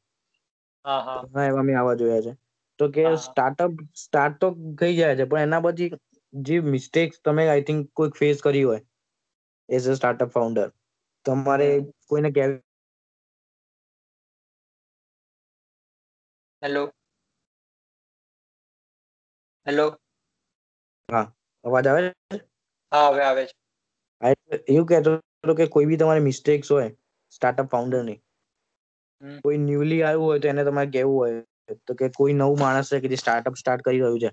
[0.86, 2.34] હા એવા મેં આવા જોયા છે.
[2.80, 5.90] તો કે સ્ટાર્ટઅપ સ્ટાર્ટ તો થઈ જાય છે પણ એના પછી
[6.34, 8.82] જે મિસ્ટેક તમે આઈ થિંક કોઈ ફેસ કરી હોય
[9.70, 10.68] એઝ અ સ્ટાર્ટઅપ ફાઉન્ડર
[11.26, 11.70] તમારે
[12.08, 12.60] કોઈને કહેવું
[16.62, 16.92] હેલો
[19.68, 19.88] હેલો
[21.10, 21.26] હા
[21.64, 22.38] અવાજ આવે છે?
[22.92, 23.54] હા હવે આવે છે.
[24.68, 25.12] એવું કહેતો
[25.44, 26.90] હતો કે કોઈ બી તમારી મિસ્ટેક્સ હોય
[27.34, 28.20] સ્ટાર્ટઅપ ફાઉન્ડરની
[29.42, 31.40] કોઈ ન્યુલી આવ્યું હોય તો એને તમારે કહેવું હોય.
[31.86, 34.30] તો કે કોઈ નવું માણસ છે કે જે સ્ટાર્ટઅપ સ્ટાર્ટ કરી રહ્યું છે.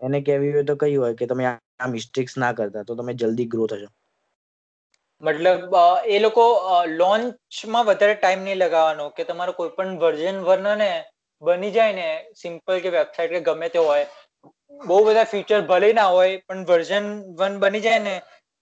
[0.00, 1.44] એને કહેવી હોય તો કઈ હોય કે તમે
[1.78, 3.88] આ મિસ્ટેક્સ ના કરતા તો તમે જલ્દી ગ્રો થશો
[5.22, 5.74] મતલબ
[6.08, 6.44] એ લોકો
[6.92, 10.90] લોન્ચમાં વધારે ટાઈમ નહીં લગાવવાનો કે તમારો કોઈ પણ વર્ઝન વર્ણને
[11.42, 14.06] બની જાય ને સિમ્પલ કે વેબસાઇટ કે ગમે તે હોય.
[14.80, 17.06] બહુ બધા ફીચર ભલે ના હોય પણ વર્ઝન
[17.36, 18.14] વન બની જાય ને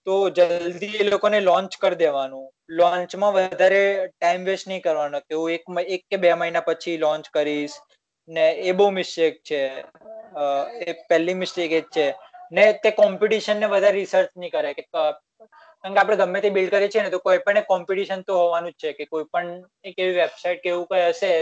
[0.06, 2.46] તો જલ્દી એ લોકોને લોન્ચ કરી દેવાનું.
[2.70, 7.30] લોન્ચમાં વધારે ટાઈમ વેસ્ટ નહીં કરવાનો કે હું એક એક કે બે મહિના પછી લોન્ચ
[7.30, 7.76] કરીશ.
[8.28, 9.62] ને એ બહુ મિસ્ટેક છે.
[10.82, 12.06] એ પહેલી મિસ્ટેક એ જ છે.
[12.52, 16.70] ને તે કોમ્પિટિશન ને વધારે રિસર્ચ નહીં કરે કે કારણ કે આપણે ગમે તે બિલ્ડ
[16.70, 19.98] કરીએ છીએ ને તો કોઈ પણ કોમ્પિટિશન તો હોવાનું જ છે કે કોઈ પણ એક
[19.98, 21.32] એવી વેબસાઇટ કે એવું કઈ હશે,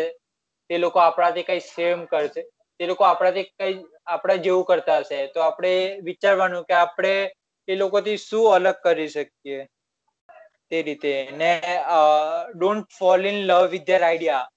[0.71, 2.43] તે લોકો આપણાથી કઈ સેમ કરશે.
[2.81, 3.75] તે લોકો આપણાથી કઈ,
[4.07, 5.27] આપણા જેવું કરતા હશે.
[5.27, 7.15] તો આપણે વિચારવાનું કે આપણે
[7.69, 9.67] એ લોકોથી શું અલગ કરી શકીએ?
[10.71, 11.29] તે રીતે.
[11.33, 11.63] ને
[12.55, 14.51] don't fall in love with their idea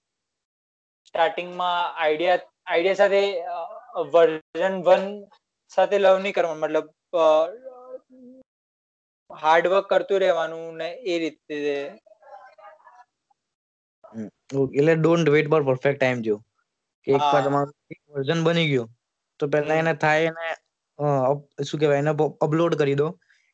[1.08, 3.44] સ્ટાર્ટિંગમાં આઈડિયા આઈડિયા સાથે
[4.12, 5.24] વર્ઝન વન
[5.70, 6.60] સાથે લવ નહીં કરવાનું.
[6.60, 6.94] મતલબ
[9.36, 11.56] હાર્ડવર્ક કરતું રહેવાનું ને એ રીતે.
[14.78, 16.38] એટલે don't wait for perfect time જો.
[17.04, 17.74] કે એકવાર તમારું
[18.14, 18.90] વર્ઝન બની ગયું
[19.40, 20.69] તો પહેલા એને થાય એને અ, અપ-
[21.00, 23.08] શું કહેવાય એને અપલોડ કરી દો.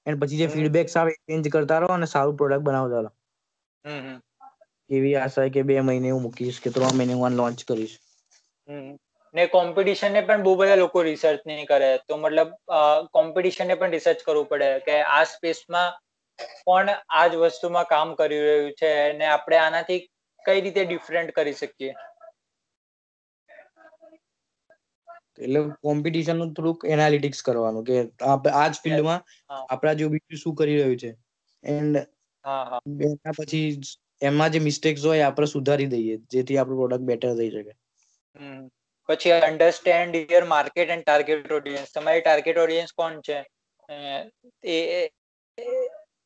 [0.06, 3.12] એન્ડ પછી જે ફીડબેક ફીડબેક્સ આવે ચેન્જ કરતા રહો અને સારું પ્રોડક્ટ બનાવતા રહો
[4.90, 7.96] એવી આશા કે બે મહિને હું મૂકીશ કે ત્રણ મહિને હું લોન્ચ કરીશ.
[9.34, 11.92] ને કોમ્પિટિશન ને પણ બહુ બધા લોકો રિસર્ચ નહીં કરે.
[12.04, 12.50] તો મતલબ
[13.14, 15.92] કોમ્પિટિશન ને પણ રિસર્ચ કરવું પડે કે આ સ્પેસમાં
[16.64, 20.02] કોણ આ જ વસ્તુમાં કામ કરી રહ્યું છે અને આપણે આનાથી
[20.46, 21.94] કઈ રીતે ડિફરન્ટ કરી શકીએ?
[25.40, 28.04] એટલે કોમ્પિટિશનનું થોડુંક એનાલિટિક્સ કરવાનું કે
[28.50, 29.24] આ જ ફિલ્ડમાં
[29.70, 31.16] આપણા જેવું બીજું શું કરી રહ્યું છે.
[31.64, 31.98] એન્ડ
[33.02, 33.82] એના પછી
[34.22, 37.72] એમાં જે મિસ્ટેક્સ હોય આપણે સુધારી દઈએ જેથી આપણું પ્રોડક્ટ બેટર થઈ શકે.
[39.08, 43.46] પછી understand your market and target audience તમારી ટાર્ગેટ ઓડિયન્સ કોણ છે?
[44.64, 45.10] એ-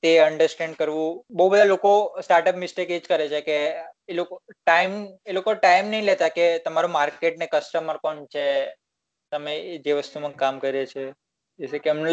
[0.02, 1.26] તે અન્ડરસ્ટેન્ડ કરવું.
[1.32, 3.68] બહુ બધા લોકો સ્ટાર્ટઅપ મિસ્ટેક એ જ કરે છે કે
[4.10, 8.76] એ લોકો ટાઈમ એ લોકો ટાઈમ નહીં લેતા કે તમારું માર્કેટ ને કસ્ટમર કોણ છે?
[9.32, 9.54] તમે
[9.86, 10.84] જે વસ્તુમાં કામ કરે
[11.60, 12.12] છે કે એમને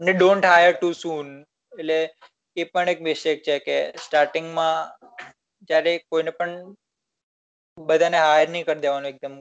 [0.00, 1.28] ને ડોન્ટ હાયર ટુ સૂન
[1.72, 1.98] એટલે
[2.56, 4.76] એ પણ એક મિસ્ટેક છે કે સ્ટાર્ટિંગમાં
[5.68, 6.54] જ્યારે કોઈને પણ
[7.78, 9.34] બધાને હાયર નહીં કરી દેવાનું એકદમ.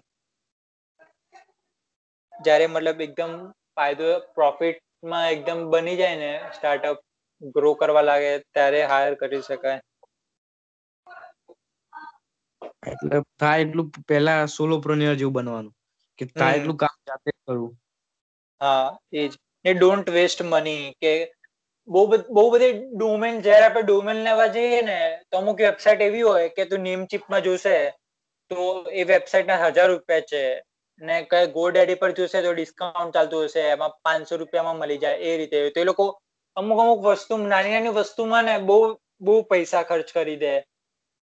[2.34, 3.34] જ્યારે મતલબ એકદમ
[3.76, 6.98] ફાયદો પ્રોફિટમાં એકદમ બની જાય ને સ્ટાર્ટઅપ
[7.56, 9.80] ગ્રો કરવા લાગે ત્યારે હાયર કરી શકાય.
[12.88, 15.74] એટલે થાય એટલું પહેલા સોલોપ્રોનિયર જેવું બનવાનું.
[16.20, 17.74] કે થાય એટલું કામ જાતે કરવું.
[18.62, 19.34] હા એ જ
[19.66, 21.14] ને ડોન્ટ વેસ્ટ મની કે
[21.88, 26.50] બહુ બહુ બધી ડોમેન જ્યારે આપણે ડોમેન લેવા જઈએ ને તો અમુક વેબસાઇટ એવી હોય
[26.52, 27.76] કે તું નેમ ચિપમાં જોશે
[28.52, 28.62] તો
[28.94, 30.42] એ વેબસાઇટ ના હજાર રૂપિયા છે.
[31.02, 35.18] ને કઈ ગો ડેડી પર જોશે તો ડિસ્કાઉન્ટ ચાલતું હશે એમાં પાંચસો રૂપિયામાં મળી જાય
[35.28, 35.58] એ રીતે.
[35.74, 36.06] તો એ લોકો
[36.58, 38.78] અમુક અમુક વસ્તુ નાની નાની વસ્તુમાં ને બહુ
[39.22, 40.54] બહુ પૈસા ખર્ચ કરી દે.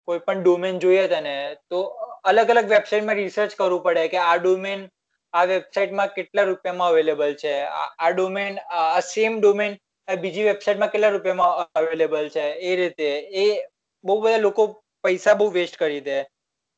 [0.04, 1.82] કોઈ પણ ડોમેન જોઈએ તને, તો
[2.24, 4.88] અલગ અલગ વેબસાઇટમાં રિસર્ચ કરવું પડે કે આ ડોમેન
[5.32, 7.60] આ વેબસાઇટમાં કેટલા રૂપિયામાં અવેલેબલ છે,
[7.98, 9.76] આ ડોમેન આ સેમ ડોમેન
[10.20, 13.66] બીજી વેબસાઇટમાં કેટલા રૂપિયામાં અવેલેબલ છે, એ રીતે, એ
[14.04, 16.22] બહુ બધા લોકો પૈસા બહુ વેસ્ટ કરી દે,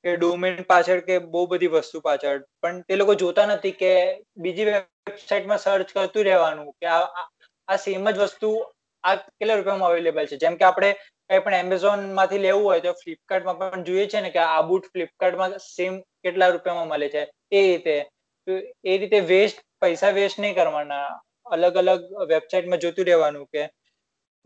[0.05, 2.45] કે ડોમેન પાછળ કે બહુ બધી વસ્તુ પાછળ.
[2.63, 7.29] પણ તે લોકો જોતા નથી કે બીજી વેબસાઇટમાં સર્ચ કરતું રહેવાનું, કે આ-
[7.69, 8.73] આ સેમ જ વસ્તુ
[9.05, 10.37] આ કેટલા રૂપિયામાં અવેલેબલ છે.
[10.37, 10.97] જેમ કે આપણે
[11.31, 15.57] કઈ પણ એમેઝોનમાંથી લેવું હોય તો ફ્લિપકાર્ટમાં પણ જોઈએ છે ને કે આ બુટ ફ્લિપકાર્ટમાં
[15.67, 17.23] સેમ કેટલા રૂપિયામાં મળે છે?
[17.53, 17.97] એ રીતે.
[18.85, 21.09] એ રીતે વેસ્ટ પૈસા વેસ્ટ નહીં કરવાના.
[21.47, 23.63] અલગ અલગ વેબસાઇટમાં જોતું રહેવાનું કે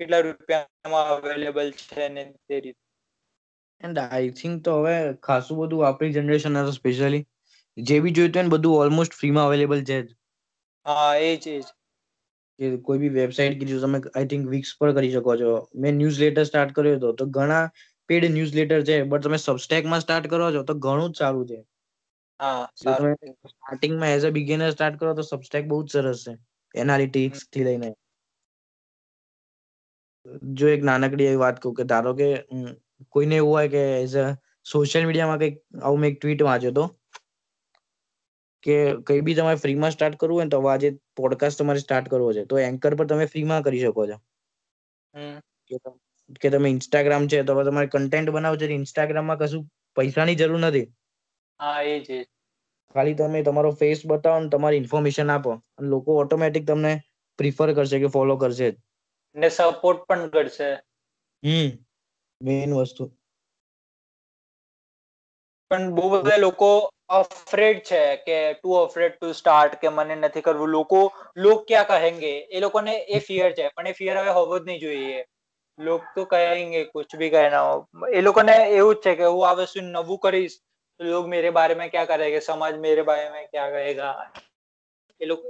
[0.01, 2.83] કેટલા રૂપિયામાં અવેલેબલ છે ને તે રીતે.
[3.81, 7.25] એન્ડ આઈ થિંક તો હવે ખાસું બધું આપણી જનરેશન સ્પેશિયલી
[7.77, 10.09] જે બી જોઈતું હોય ને બધું ઓલમોસ્ટ ફ્રીમાં અવેલેબલ છે જ.
[10.87, 11.69] હા એ જ એ જ.
[12.61, 15.53] કે કોઈ બી વેબસાઇટ કે જો તમે આઈ થિંક વિક્સ પર કરી શકો છો.
[15.77, 17.13] મેં ન્યૂઝ લેટર સ્ટાર્ટ કર્યો હતો.
[17.15, 17.65] તો ઘણા
[18.09, 21.59] પેડ ન્યૂઝ લેટર છે બટ તમે સબસ્ટેકમાં સ્ટાર્ટ કરો છો તો ઘણું જ સારું છે.
[22.41, 26.35] હા સ્ટાર્ટિંગમાં એઝ અ બિગિનર સ્ટાર્ટ કરો તો સબસ્ટેક બહુ જ સરસ છે.
[26.75, 27.91] એનાલિટિક્સથી લઈને.
[30.57, 32.29] જો એક નાનકડી એવી વાત કહું કે ધારો કે
[33.13, 34.27] કોઈને એવું હોય કે એઝ અ
[34.67, 36.85] સોશિયલ મીડિયામાં કંઈક આવું મેં એક ટ્વીટ વાંચ્યો હતો.
[38.65, 42.31] કે કઈ બી તમારે ફ્રીમાં સ્ટાર્ટ કરવું હોય ને તો આજે પોડકાસ્ટ તમારે સ્ટાર્ટ કરવો
[42.33, 42.43] છે.
[42.47, 44.17] તો એન્કર પર તમે ફ્રીમાં કરી શકો છો.
[46.41, 49.63] કે તમે ઇન્સ્ટાગ્રામ છે તો તમારે કન્ટેન્ટ બનાવો છે ઇન્સ્ટાગ્રામમાં કશું
[49.97, 50.87] પૈસાની જરૂર નથી.
[51.61, 52.19] હા એ છે
[52.95, 55.53] ખાલી તમે તમારો ફેસ બતાવો ને તમારી ઇન્ફોર્મેશન આપો.
[55.75, 56.93] અને લોકો ઓટોમેટિક તમને
[57.39, 58.69] પ્રિફર કરશે કે ફોલો કરશે
[59.37, 60.71] ને સપોર્ટ પણ કરશે.
[61.43, 61.69] હમ.
[62.41, 63.05] મેઇન વસ્તુ.
[65.71, 66.69] પણ બહુ બધા લોકો
[67.11, 70.69] અફ્રેડ છે કે ટુ અફ્રેડ ટુ સ્ટાર્ટ કે મને નથી કરવું.
[70.69, 71.01] લોકો,
[71.37, 72.33] લોક ક્યાં કહેંગે?
[72.51, 75.25] એ લોકોને એ ફિયર છે, પણ એ ફિયર હવે હોવો જ નહીં જોઈએ.
[75.79, 77.77] લોક તો કહેંગે, કુછ ભી કહેના હો.
[78.13, 80.57] એ લોકોને એવું જ છે કે હું આ વસ્તુ નવું કરીશ,
[81.01, 82.41] તો લોક મેરે બારે મેં ક્યાં કરેગે?
[82.41, 84.15] સમાજ મેરે બારે મેં ક્યાં કહેગા?
[85.21, 85.49] એ લોકો,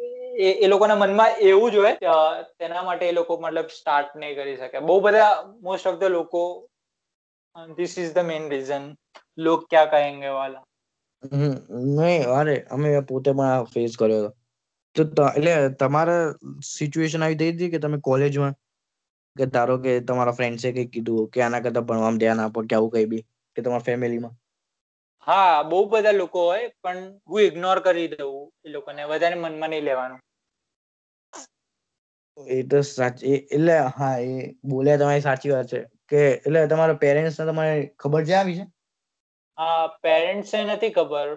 [0.64, 1.94] એ લોકોના મનમાં એવું જ હોય
[2.58, 4.78] તેના માટે એ લોકો મતલબ સ્ટાર્ટ નહીં કરી શકે.
[4.80, 5.30] બહુ બધા
[5.62, 6.42] મોસ્ટ ઓફ ધ લોકો
[7.76, 8.90] this is the main reason
[9.38, 10.64] લોક ક્યાં કહેંગે વાલા?
[11.22, 11.52] હમ
[11.96, 14.30] નહીં અરે અમે પોતે પણ ફેસ કર્યો હતો.
[14.96, 16.16] તો ત- એટલે તમારે
[16.68, 18.54] સિચ્યુએશન આવી થઈ હતી કે તમે કોલેજમાં
[19.36, 22.94] કે ધારો કે તમારા ફ્રેન્ડ્સે કંઈક કીધું કે આના કરતા ભણવામાં ધ્યાન આપો કે આવું
[22.94, 23.22] કઈ બી
[23.56, 24.34] કે તમારા ફેમિલીમાં
[25.26, 26.98] હા બહુ બધા લોકો હોય પણ
[27.28, 30.20] હું ઇગ્નોર કરી દઉં એ લોકોને વધારે મનમાં નહીં લેવાનું.
[32.36, 34.32] એ તો સાચી એ- એટલે હા એ
[34.66, 35.80] બોલ્યા તમારી સાચી વાત છે.
[36.08, 38.64] કે એટલે તમારા પેરેન્ટ્સ ને તમારે ખબર છે આવી છે
[39.60, 41.28] હા પેરેન્ટ્સ ને નથી ખબર.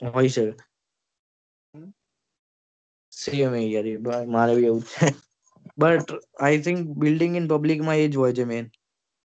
[0.00, 0.54] હોય શકે.
[3.12, 3.88] સેમ યાર
[4.28, 5.06] મારે બી એવું છે.
[5.78, 6.08] But
[6.40, 8.66] I think building in પબ્લિકમાં એ જ હોય છે મેન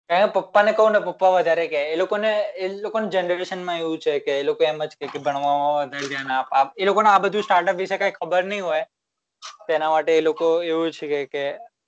[0.10, 4.20] કારણ કે પપ્પાને કહું ને પપ્પા વધારે કે એ લોકોને એ લોકોની જનરેશનમાં એવું છે
[4.22, 6.49] કે એ લોકો એમ જ કે ભણવામાં વધારે ધ્યાન આપ.
[6.76, 8.84] એ લોકોને આ બધું સ્ટાર્ટઅપ વિશે કઈ ખબર નહીં હોય.
[9.66, 11.43] તેના માટે એ લોકો એવું છે કે કે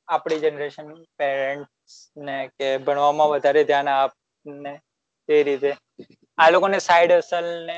[0.07, 0.87] આપણી જનરેશન
[1.17, 1.82] પેરેન્ટ્સ
[2.17, 4.11] ને કે ભણવામાં વધારે ધ્યાન આપ
[4.45, 4.73] ને
[5.29, 5.71] તે રીતે.
[6.37, 7.77] આ લોકોને સાઈડ અસલ ને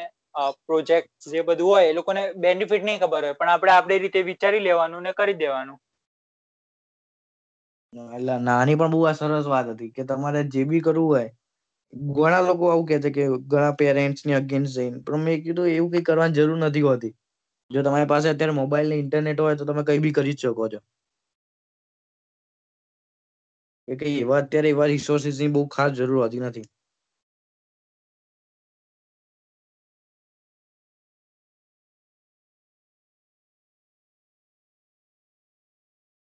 [0.67, 4.63] પ્રોજેક્ટ જે બધું હોય, એ લોકોને બેનિફિટ નહીં ખબર હોય, પણ આપણે આપણી રીતે વિચારી
[4.67, 5.77] લેવાનું ને કરી દેવાનું.
[8.13, 11.29] એટલે નાની પણ બહુ આ સરસ વાત હતી કે તમારે જે બી કરવું હોય,
[12.15, 16.07] ઘણા લોકો આવું કહે છે કે ઘણા પેરેન્ટ્સની અગેન્સ્ટ જઈને, પણ મેં કીધું એવું કઈ
[16.09, 17.13] કરવાની જરૂર નથી હોતી.
[17.71, 20.79] જો તમારી પાસે અત્યારે મોબાઈલ ને ઇન્ટરનેટ હોય તો તમે કઈ બી કરી શકો છો.
[23.87, 26.67] કે કઈ એવા અત્યારે એવા રિસોર્સિસની બહુ ખાસ જરૂર હોતી નથી.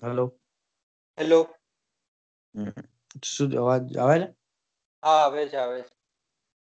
[0.02, 0.24] હેલો
[1.18, 1.40] હેલો
[3.24, 4.28] શું અવાજ આવે છે?
[5.02, 5.92] હા આવે છે આવે છે.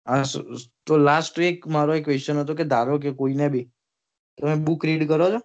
[0.07, 0.47] હા સ-
[0.86, 3.66] તો લાસ્ટ એક મારો એક ક્વેશ્ચન હતો કે ધારો કે કોઈને બી
[4.38, 5.40] તમે બુક રીડ કરો છો?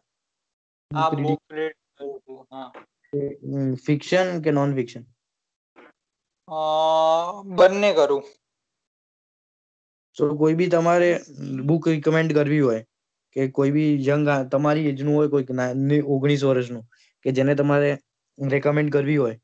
[0.91, 2.69] હા બુક રીડિંગ બુક રીડ કરું છું હા.
[3.83, 5.16] ફિક્શન કે નોન ફિક્શન અ,
[7.57, 8.23] બંને કરું.
[10.17, 11.09] સો કોઈ બી તમારે
[11.67, 12.81] બુક રિકમેન્ડ કરવી હોય
[13.35, 15.49] કે કોઈ બી યંગ તમારી એજનું હોય કોઈક
[16.13, 16.83] ઓગણીસ વર્ષનું
[17.25, 17.91] કે જેને તમારે
[18.37, 19.37] રેકમેન્ડ કરવી હોય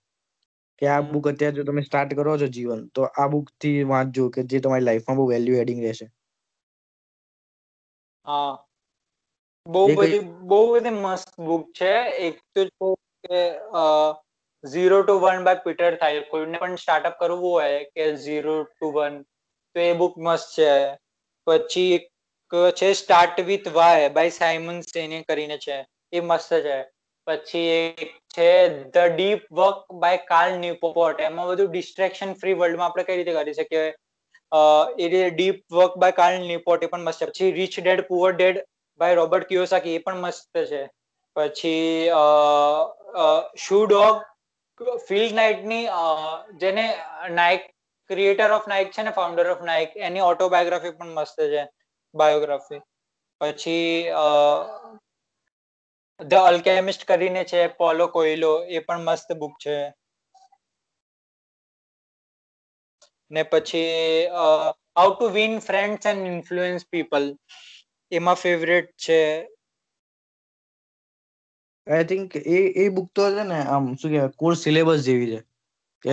[0.82, 4.48] કે આ બુક અત્યારે જો તમે સ્ટાર્ટ કરો છો જીવન તો આ બુકથી વાંચજો કે
[4.50, 6.06] જે તમારી લાઈફમાં બહુ વેલ્યુ એડિંગ રહેશે.
[8.26, 8.54] હા
[9.66, 11.94] બહુ બધી બહુ બધી મસ્ત બુક છે.
[12.20, 12.88] એક તો
[13.24, 13.40] કે
[14.64, 16.24] zero to one by Peter થાય.
[16.32, 19.22] કોઈને પણ સ્ટાર્ટઅપ કરવું હોય કે ઝીરો ટુ વન
[19.76, 20.72] તો એ બુક મસ્ત છે.
[21.48, 22.10] પછી એક
[22.80, 25.78] છે start with why by Simon સેને કરીને છે.
[26.14, 26.78] એ મસ્ત છે.
[27.28, 28.50] પછી એક છે
[28.96, 33.58] the deep work by Cal Newport એમાં બધું ડિસ્ટ્રેક્શન ફ્રી વર્લ્ડમાં આપણે કઈ રીતે કરી
[33.60, 33.86] શકીએ?
[35.00, 37.30] એ રીતે deep work by Cal Newport એ પણ મસ્ત છે.
[37.32, 38.62] પછી rich dad poor dad
[39.00, 40.84] by Robert Kiyosaki એ પણ મસ્ત છે.
[41.36, 42.10] પછી
[43.66, 44.16] શુ ડોગ
[44.80, 45.86] ફિલ્ડ નાઇટની
[46.58, 46.86] જેને
[47.32, 47.70] નાઇક
[48.10, 51.64] ક્રિએટર ઓફ નાઇક છે ને ફાઉન્ડર ઓફ નાઇક એની ઓટોબાયોગ્રાફી પણ મસ્ત છે
[52.16, 52.82] બાયોગ્રાફી
[53.42, 53.88] પછી
[56.20, 59.78] ધ અલ્કેમિસ્ટ કરીને છે પોલો કોઈલો એ પણ મસ્ત બુક છે.
[63.32, 64.28] ને પછી
[64.96, 67.26] how to win friends and influence people
[68.12, 69.20] એમાં ફેવરેટ છે.
[71.88, 75.40] I think A A book તો છે ને આમ શું કહેવાય કોર્સ સિલેબસ જેવી છે.
[76.04, 76.12] કે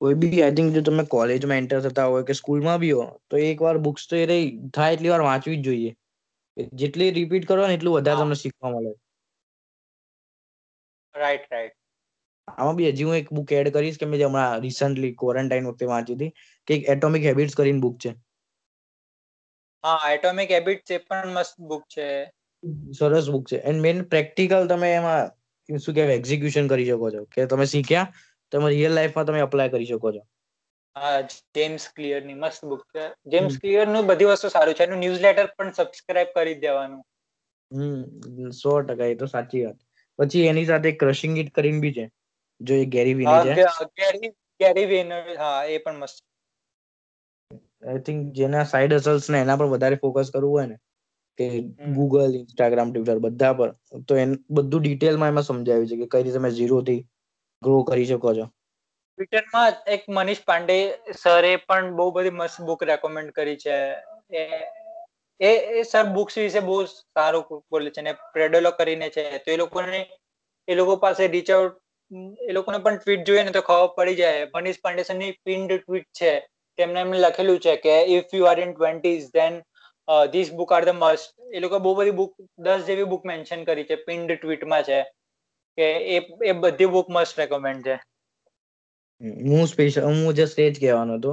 [0.00, 3.42] કોઈ બી આઈ થિંક જો તમે કોલેજમાં એન્ટર થતા હોય કે સ્કૂલમાં બી હો તો
[3.44, 5.92] એક વાર બુક્સ તો એ રહી થાય એટલી વાર વાંચવી જ જોઈએ.
[6.74, 8.92] જેટલી રિપીટ કરો ને એટલું વધારે તમને શીખવા મળે.
[11.14, 11.76] રાઈટ રાઈટ
[12.48, 15.90] આમાં બી હજી હું એક બુક એડ કરીશ કે મેં જે હમણાં રિસન્ટલી ક્વોરન્ટાઇન વખતે
[15.90, 16.32] વાંચી હતી
[16.68, 18.16] કે એક એટોમિક હેબિટ્સ કરીને બુક છે.
[19.84, 22.06] હા એટોમિક હેબિટ્સ એ પણ મસ્ત બુક છે.
[22.94, 23.58] સરસ બુક છે.
[23.64, 25.30] એન્ડ મેન પ્રેક્ટિકલ તમે એમાં
[25.68, 27.22] શું કહેવાય એક્ઝિક્યુશન કરી શકો છો.
[27.28, 28.12] કે તમે શીખ્યા
[28.52, 30.22] તમે રિયલ લાઈફમાં તમે અપ્લાય કરી શકો છો.
[30.96, 31.20] હા
[31.54, 33.04] જેમ્સ ક્લિયરની મસ્ત બુક છે.
[33.26, 34.84] જેમ્સ ક્લિયરનું બધી વસ્તુ સારું છે.
[34.84, 37.02] એનું ન્યૂઝ લેટર પણ સબસ્ક્રાઇબ કરી દેવાનું.
[37.70, 39.78] હમ સો ટકા એ તો સાચી વાત.
[40.18, 42.04] પછી એની સાથે ક્રશિંગ ઇટ કરીને બી છે.
[42.60, 43.54] જો એ ગેરી વિની છે.
[43.96, 44.30] ગેરી
[44.60, 46.18] ગેરી વેનર હા એ પણ મસ્ત.
[47.84, 50.76] આઈ થિંક જેના સાઇડ હસલ્સ ને એના પર વધારે ફોકસ કરવું હોય ને
[51.40, 51.48] કે
[51.96, 53.70] ગૂગલ ઇન્સ્ટાગ્રામ ટ્વિટર બધા પર.
[54.06, 57.00] તો એ બધું ડિટેલમાં એમાં સમજાવ્યું છે કે કઈ રીતે તમે ઝીરો થી
[57.62, 58.46] ગ્રો કરી શકો છો.
[59.18, 60.76] ટ્વિટરમાં એક મનીષ પાંડે
[61.16, 63.76] સરે પણ બહુ બધી મસ્ત બુક રેકમેન્ડ કરી છે.
[64.32, 64.42] એ
[65.40, 69.24] એ એ સર બુક્સ વિશે બહુ સારું બોલે છે ને પ્રેડોલો કરીને છે.
[69.38, 70.00] તો એ લોકોને
[70.68, 71.76] એ લોકો પાસે રીચ આઉટ
[72.48, 74.48] એ લોકોને પણ ટ્વીટ જોઈએ ને તો ખબર પડી જાય.
[74.54, 76.32] મનીષ પાંડે સરની પિન્ડ ટ્વીટ છે.
[76.78, 79.54] તેમને એમને લખેલું છે કે if you are in twenties then
[80.32, 83.86] this book are the must એ લોકો બહુ બધી બુક દસ જેવી બુક મેન્શન કરી
[83.86, 83.96] છે.
[84.04, 84.98] પિન્ડ ટ્વીટમાં છે
[85.78, 87.96] કે એ એ બધી બુક મસ્ટ રેકમેન્ડ છે.
[89.46, 91.32] હું સ્પેશિયલ હું જસ્ટ એ જ કહેવાનો હતો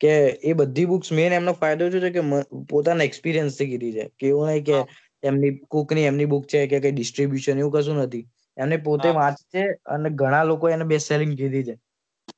[0.00, 0.12] કે
[0.42, 2.22] એ બધી બુક્સ મેન એમનો ફાયદો શું છે કે
[2.70, 4.04] પોતાના એક્સપિરિયન્સથી કીધી છે.
[4.14, 4.76] કે એવું નહીં કે
[5.22, 8.24] એમની કુકની એમની બુક છે કે કઈ ડિસ્ટ્રીબ્યુશન એવું કશું નથી.
[8.56, 11.74] એમને પોતે વાંચે છે અને ઘણા લોકો એને બેસ્ટ સેલિંગ કીધી છે.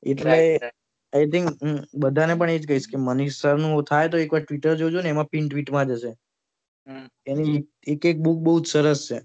[0.03, 0.39] એટલે
[1.13, 1.47] આઈ થિંક
[2.03, 5.31] બધાને પણ એ જ કહીશ કે મનીષ સરનું થાય તો એકવાર ટ્વિટર જોજો ને એમાં
[5.33, 6.11] પિન ટ્વીટમાં જશે.
[7.27, 7.57] એની
[7.93, 9.17] એક એક બુક બહુ જ સરસ છે.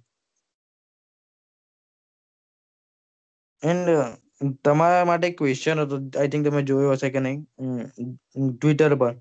[3.63, 3.89] એન્ડ
[4.65, 7.41] તમારા માટે ક્વેશ્ચન હતો આઈ થિંક તમે જોયો હશે કે નહીં?
[8.55, 9.13] ટ્વિટર પર.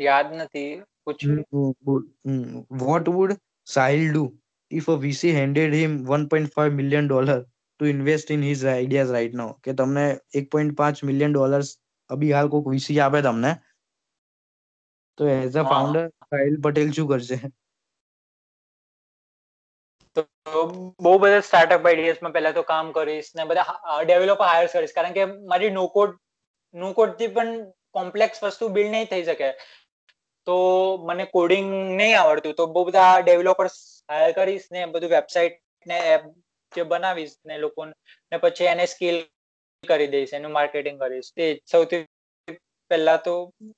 [0.00, 0.70] યાદ નથી
[2.82, 3.32] what would
[3.66, 4.24] Sahil do
[4.70, 7.38] if a VC handed him 1.5 million dollar?
[7.82, 10.06] To invest in his ideas right નો કે તમને
[10.40, 11.72] 1.5 મિલિયન ડોલર્સ
[12.10, 13.52] અભી હાલ કોઈક વીસી આપે તમને.
[15.18, 17.38] તો as a founder Sahil Patel શું કરશે?
[20.16, 20.22] તો
[21.04, 24.96] બહુ બધા સ્ટાર્ટઅપ આઈડિયાઝમાં પહેલા તો કામ કરીશ ને બધા ડેવલપર હાયર કરીશ.
[24.98, 26.18] કારણ કે મારી નો કોડ
[26.74, 27.54] નો કોડથી પણ
[27.98, 29.48] કોમ્પ્લેક્સ વસ્તુ બિલ્ડ નહીં થઈ શકે.
[30.46, 30.56] તો
[31.08, 31.68] મને કોડિંગ
[31.98, 32.54] નહીં આવડતું.
[32.54, 33.76] તો બહુ બધા ડેવલપર્સ
[34.08, 36.22] હાયર કરીશ ને બધું વેબસાઇટ ને એપ
[36.74, 39.16] જે બનાવીશ ને લોકો ને પછી એને સ્કેલ
[39.84, 41.30] કરી દઈશ એનું માર્કેટિંગ કરીશ.
[41.32, 42.02] તે સૌથી
[42.90, 43.34] પહેલા તો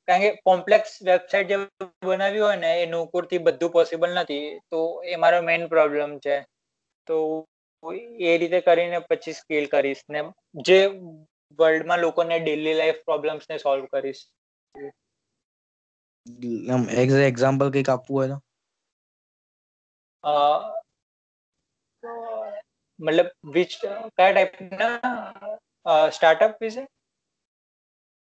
[0.08, 1.56] કારણ કે કોમ્પ્લેક્સ વેબસાઇટ જે
[2.04, 4.44] બનાવી હોય ને એ નો થી બધું પોસિબલ નથી.
[4.70, 6.36] તો એ મારો મેઇન પ્રોબ્લેમ છે.
[7.06, 7.16] તો
[8.22, 10.20] એ રીતે કરીને પછી સ્કેલ કરીશ ને
[10.64, 10.78] જે
[11.58, 14.22] વર્લ્ડમાં લોકોને ડેલી લાઈફ પ્રોબ્લેમ્સ ને સોલ્વ કરીશ.
[17.24, 18.38] એક્ઝામ્પલ કંઈક આપવું હોય તો?
[23.00, 25.56] મતલબ વિચ કયા ટાઈપના
[26.10, 26.82] સ્ટાર્ટઅપ વિશે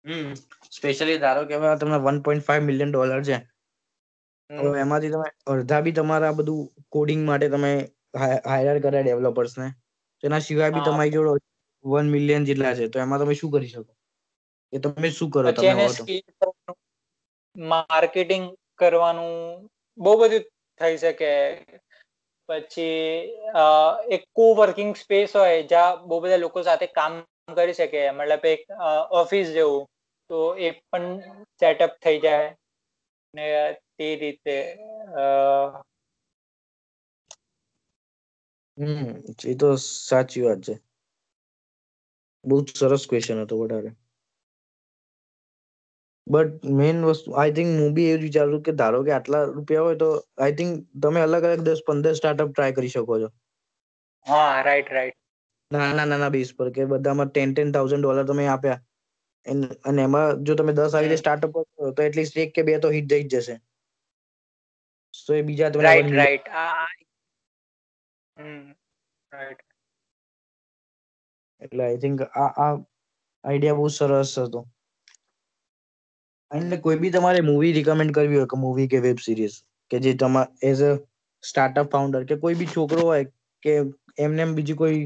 [0.05, 0.31] હમ
[0.71, 3.37] સ્પેશિયલી ધારો કે તમને 1.5 મિલિયન ડોલર છે.
[4.49, 7.71] હવે એમાંથી તમે અડધા બી તમારા બધું કોડિંગ માટે તમે
[8.47, 9.67] હાયર કર્યા ડેવલપર્સ ને.
[10.23, 11.43] તેના સિવાય બી તમારી જોડે
[11.85, 13.91] 1 મિલિયન જેટલા છે તો એમાં તમે શું કરી શકો?
[14.73, 15.85] એ તમે શું કરો તમે
[17.55, 18.45] માર્કેટિંગ
[18.79, 19.33] કરવાનું
[19.97, 20.43] બહુ બધું
[20.79, 21.31] થઈ શકે.
[22.49, 23.09] પછી
[24.09, 27.13] એક કો વર્કિંગ સ્પેસ હોય જ્યાં બહુ બધા લોકો સાથે કામ
[27.55, 27.89] કરી શકે.
[28.13, 28.61] મતલબ એક
[29.13, 29.85] ઓફિસ જેવું.
[30.29, 31.05] તો એ પણ
[31.59, 32.49] સેટઅપ થઈ જાય.
[33.33, 33.45] ને
[33.93, 34.55] તે રીતે
[38.77, 39.11] હમ,
[39.43, 40.73] એ તો સાચી વાત છે.
[42.45, 43.95] બહુ સરસ ક્વેશ્ચન હતો વધારે.
[46.27, 49.85] બટ મેઇન વસ્તુ આઈ થિંક હું બી એ જ વિચારું કે ધારો કે આટલા રૂપિયા
[49.87, 50.09] હોય તો
[50.43, 50.71] આઈ થિંક
[51.03, 53.29] તમે અલગ અલગ દસ પંદર સ્ટાર્ટઅપ ટ્રાય કરી શકો છો.
[54.27, 55.17] હા રાઈટ રાઈટ
[55.71, 58.79] નાના નાના બેઝ પર કે બધામાં ટેન ટેન થાઉઝન્ડ ડોલર તમે આપ્યા.
[59.85, 62.93] અને એમાં જો તમે દસ આવી રીતે સ્ટાર્ટઅપ કરો તો એટલીસ્ટ એક કે બે તો
[62.95, 63.55] હિટ જઈ જ જશે.
[65.25, 66.47] તો એ બીજા તમને રાઈટ રાઈટ
[69.31, 69.61] રાઈટ
[71.61, 72.69] એટલે આઈ થિંક આ આ
[73.43, 74.61] આઈડિયા બહુ સરસ હતો.
[76.53, 79.57] એટલે કોઈ બી તમારે મૂવી રિકમેન્ડ કરવી હોય કે મૂવી કે વેબ સિરીઝ
[79.91, 80.91] કે જે તમારે એઝ અ
[81.43, 83.25] સ્ટાર્ટઅપ ફાઉન્ડર કે કોઈ બી છોકરો હોય
[83.63, 83.75] કે
[84.19, 85.01] એમને એમ બીજી કોઈ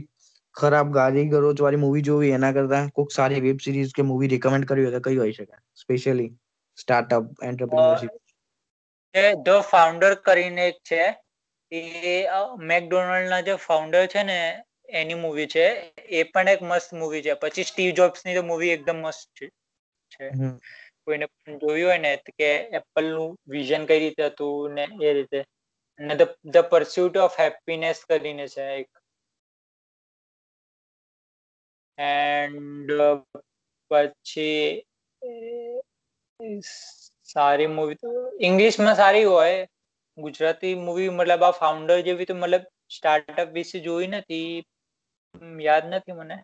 [0.55, 4.67] ખરાબ ગાડી ગરોચ વાળી મૂવી જોવી એના કરતા કોઈક સારી વેબ સિરીઝ કે મૂવી રિકમેન્ડ
[4.67, 5.55] કરવી હોય તો કઈ હોઈ શકે?
[5.75, 6.29] Specially
[6.77, 8.13] startup entrepreneurship
[9.41, 11.03] the founder કરીને એક છે
[11.71, 12.13] એ
[12.65, 14.39] મેકડોનાલ્ડ ના જે ફાઉન્ડર છે ને
[14.93, 15.65] એની મૂવી છે
[16.13, 17.33] એ પણ એક મસ્ત મૂવી છે.
[17.37, 19.27] પછી સ્ટીવ જોબ્સની તો મૂવી એકદમ મસ્ત
[20.11, 20.27] છે.
[21.07, 21.25] કોઈને
[21.61, 22.49] જોયું હોય ને કે
[22.79, 25.39] એપલનું વિઝન કઈ રીતે હતું ને એ રીતે.
[25.99, 26.13] અને
[26.51, 28.89] ધ પરસ્યુટ ઓફ હેપીનેસ કરીને છે એક.
[31.97, 32.89] એન્ડ
[33.91, 34.59] પછી
[37.25, 38.09] સારી મૂવી તો
[38.47, 39.59] ઇંગ્લિશમાં સારી હોય,
[40.17, 44.51] ગુજરાતી મૂવી મતલબ આ ફાઉન્ડર જેવી તો મતલબ સ્ટાર્ટઅપ વિશે જોઈ નથી.
[45.61, 46.37] યાદ નથી મને.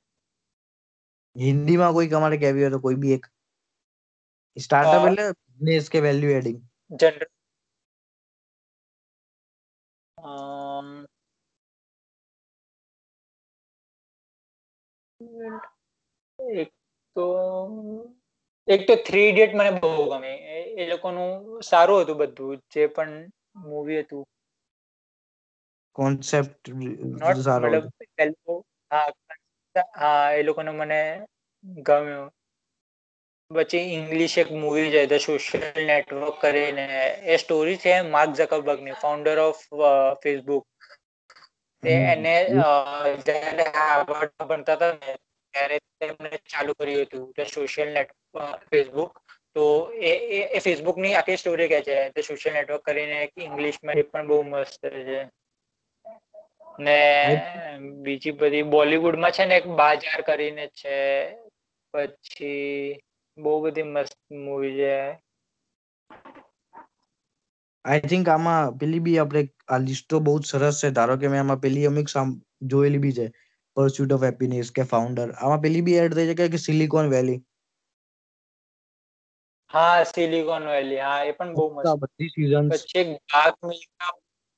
[1.35, 3.23] હિન્દીમાં કોઈ તમારે કેવી હોય તો કોઈ બી એક
[4.57, 5.25] સ્ટાર્ટઅપ એટલે
[5.59, 6.59] બિઝનેસ કે વેલ્યુ એડિંગ
[6.93, 7.31] જનરલ
[16.57, 16.69] એક
[17.15, 17.25] તો
[18.67, 20.31] એક તો થ્રી ઇડિયટ મને બહુ ગમે.
[20.75, 21.31] એ લોકોનું
[21.63, 23.13] સારું હતું બધું જે પણ
[23.63, 24.25] મૂવી હતું.
[25.95, 26.63] કોન્સેપ્ટ
[27.43, 27.71] સારો
[28.91, 29.07] હા
[29.95, 30.99] હા એ લોકોનું મને
[31.81, 32.29] ગમ્યું.
[33.51, 36.85] પછી ઇંગ્લિશ એક મૂવી છે ધ સોશિયલ નેટવર્ક કરીને.
[37.23, 39.61] એ સ્ટોરી છે માર્ક ઝકરબર્ગની ફાઉન્ડર ઓફ
[40.23, 40.67] ફેસબુક
[41.83, 42.47] એને
[43.25, 45.15] જ્યારે હાર્વર્ડ ભણતા હતા ને
[45.53, 49.19] ત્યારે તેમણે ચાલુ કર્યું હતું ધ સોશિયલ નેટવર્ક ફેસબુક
[49.55, 54.01] તો એ એ- ફેસબુકની આખી સ્ટોરી કહે છે ધ સોશિયલ નેટવર્ક કરીને એક ઇંગ્લિશમાં એ
[54.01, 55.29] પણ બહુ મસ્ત છે.
[56.79, 56.99] ને
[57.79, 60.97] બીજી બધી બોલિવૂડમાં છે ને એક બાજાર કરીને છે
[61.93, 62.99] પછી
[63.37, 64.93] બહુ બધી મસ્ત મૂવી છે.
[67.85, 70.91] આઈ થિંક આમાં પેલી બી આપણે આ લિસ્ટો બહુ જ સરસ છે.
[70.93, 72.07] ધારો કે મેં આમાં પેલી અમુક
[72.67, 73.27] જોયેલી બી છે.
[73.77, 77.39] પરસ્યુટ ઓફ હેપીનેસ કે ફાઉન્ડર આમાં પેલી બી એડ થઈ છે કે સિલિકોન વેલી
[79.71, 81.95] હા સિલિકોન વેલી હા એ પણ બહુ મસ્ત.
[81.99, 84.13] બધી સીઝન પછી ભાગ મિલ્ખા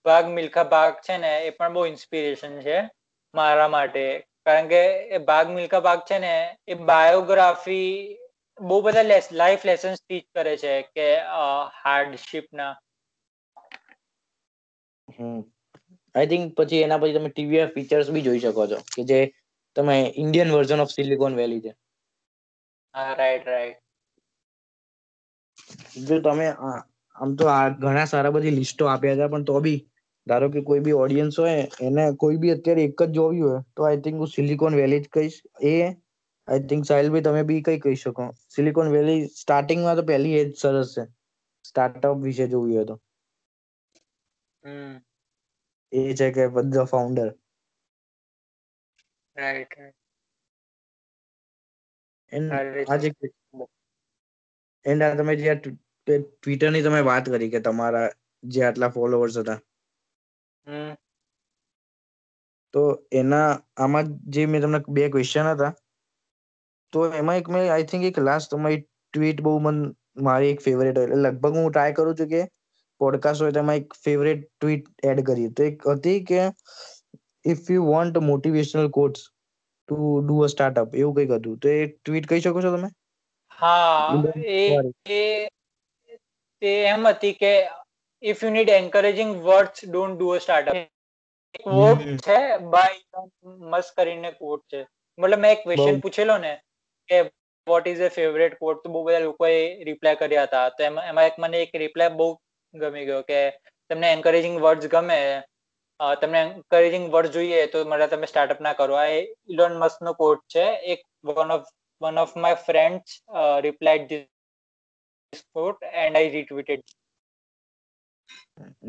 [0.06, 2.78] ભાગ મિલ્ખા ભાગ છે ને એ પણ બહુ ઇન્સ્પિરેશન છે
[3.34, 4.06] મારા માટે.
[4.46, 6.34] કારણ કે એ ભાગ મિલ્ખા ભાગ છે ને
[6.68, 7.94] એ બાયોગ્રાફી
[8.58, 9.04] બહુ બધા
[9.34, 11.08] લાઈફ લેસન્સ ટીચ કરે છે કે
[11.80, 12.74] હાર્ડશિપ ના.
[15.08, 15.40] હમ.
[16.16, 19.20] આઈ થિંક પછી એના પછી તમે ટીવી ફીચર્સ બી જોઈ શકો છો કે જે
[19.76, 21.72] તમે Indian version of Silicon Valley છે.
[22.96, 23.82] હા રાઈટ રાઈટ
[26.02, 26.48] જો તમે
[27.16, 29.80] આમ તો આ ઘણા સારા બધી લિસ્ટો આપ્યા હતા પણ તો બી
[30.28, 33.82] ધારો કે કોઈ બી ઓડિયન્સ હોય એને કોઈ બી અત્યારે એક જ જોવી હોય તો
[33.84, 35.38] આઈ થિંક હું સિલિકોન વેલી જ કહીશ.
[35.66, 35.74] એ
[36.48, 38.26] આઈ થિંક સાહિલભાઈ તમે બી કઈ કહી શકો.
[38.50, 41.04] સિલિકોન વેલી સ્ટાર્ટિંગમાં તો પહેલી એ જ સરસ છે.
[41.66, 42.96] સ્ટાર્ટઅપ વિશે જોવું હોય તો.
[45.92, 47.30] એ છે કે બધા ફાઉન્ડર
[49.36, 49.74] રાઈટ
[52.88, 53.10] આજે
[54.86, 58.08] એન્ડ આ તમે જે ટ્વિટરની તમે વાત કરી કે તમારા
[58.44, 59.60] જે આટલા ફોલોવર્સ હતા.
[62.74, 62.82] તો
[63.20, 65.72] એના આમાં જે મેં તમને બે ક્વેશ્ચન હતા.
[66.96, 69.80] તો એમાં એક મેં આઈ થિંક એક લાસ્ટ તમારી ટ્વીટ બહુ મન
[70.28, 71.08] મારી એક ફેવરેટ હોય.
[71.08, 72.42] એટલે લગભગ હું ટ્રાય કરું છું કે
[73.02, 76.42] પોડકાસ્ટ હોય તેમાં એક ફેવરેટ ટ્વીટ એડ કરી તો એક હતી કે
[77.46, 79.26] if you want motivational quotes
[79.90, 81.60] to do a startup એવું કંઈક હતું.
[81.60, 82.90] તો એ ટ્વીટ કહી શકો છો તમે?
[83.52, 84.24] હા
[84.54, 84.62] એ
[85.12, 85.22] એ
[86.62, 87.54] તે એમ હતી કે
[88.24, 90.78] if you need encouraging words don't do a startup
[91.60, 92.02] quote.
[92.26, 92.38] છે
[92.72, 93.26] બાય
[93.72, 94.82] મસ્ત કરીને કોટ છે.
[95.18, 96.54] મતલબ મેં એક ક્વેશ્ચન પૂછેલો ને
[97.10, 97.18] કે
[97.68, 100.68] what is a favourite quote તો બહુ બધા લોકોએ રિપ્લાય કર્યા હતા.
[100.72, 102.28] તો એમાં એમાં એક મને એક રિપ્લાય બહુ
[102.74, 103.40] ગમી ગયો કે
[103.90, 105.20] તમને એન્કરેજિંગ વર્ડ્સ ગમે
[106.16, 108.96] તમને એન્કરેજિંગ વર્ડ જોઈએ તો મને તમે સ્ટાર્ટઅપ ના કરો.
[108.98, 109.10] આ
[109.48, 110.66] ઇલોન મસ્ક નો કોટ છે.
[110.86, 111.00] એક
[111.30, 111.68] one of
[112.02, 113.10] one of my friends
[113.64, 114.28] replied this
[115.54, 116.86] quote and I retweeted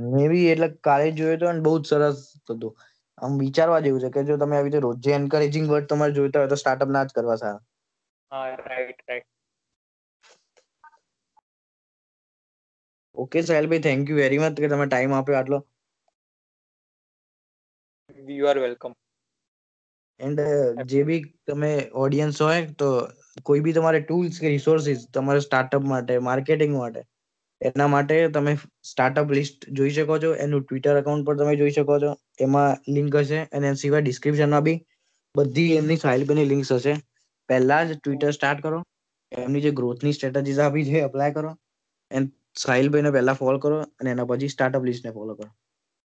[0.28, 2.72] maybe એટલે કાલે જોયો તો અને બહુ જ સરસ હતું.
[3.18, 6.52] આમ વિચારવા જેવું છે કે જો તમે આવી રીતે રોજે એન્કરેજિંગ વર્ડ તમારે જોઈતા હોય
[6.52, 7.64] તો સ્ટાર્ટઅપ ના જ કરવા સારા.
[8.33, 9.27] રાઈટ રાઈટ
[13.24, 15.59] ઓકે સાહેલભાઈ થેન્ક યુ વેરી મચ કે તમે ટાઈમ આપ્યો આટલો.
[18.39, 18.93] યુ આર વેલકમ
[20.20, 20.41] એન્ડ
[20.93, 21.20] જે બી
[21.51, 21.70] તમે
[22.05, 22.89] ઓડિયન્સ હોય તો
[23.51, 27.03] કોઈ બી તમારે ટૂલ્સ કે રિસોર્સિસ તમારે સ્ટાર્ટઅપ માટે માર્કેટિંગ માટે
[27.61, 28.53] એના માટે તમે
[28.91, 32.11] સ્ટાર્ટઅપ લિસ્ટ જોઈ શકો છો એનું ટ્વિટર એકાઉન્ટ પર તમે જોઈ શકો છો.
[32.47, 34.79] એમાં લિંક હશે અને એ સિવાય ડિસ્ક્રિપ્શનમાં બી
[35.35, 36.95] બધી એમની સાહેલભાઈની લિંક્સ હશે.
[37.49, 38.80] પહેલા જ ટ્વિટર સ્ટાર્ટ કરો.
[39.32, 41.53] એમની જે ગ્રોથની સ્ટ્રેટેજીસ આપી છે એપ્લાય કરો.
[42.11, 45.51] એન્ડ સાહિલભાઈને પહેલા ફોલો કરો અને એના પછી સ્ટાર્ટઅપ લિસ્ટને ફોલો કરો.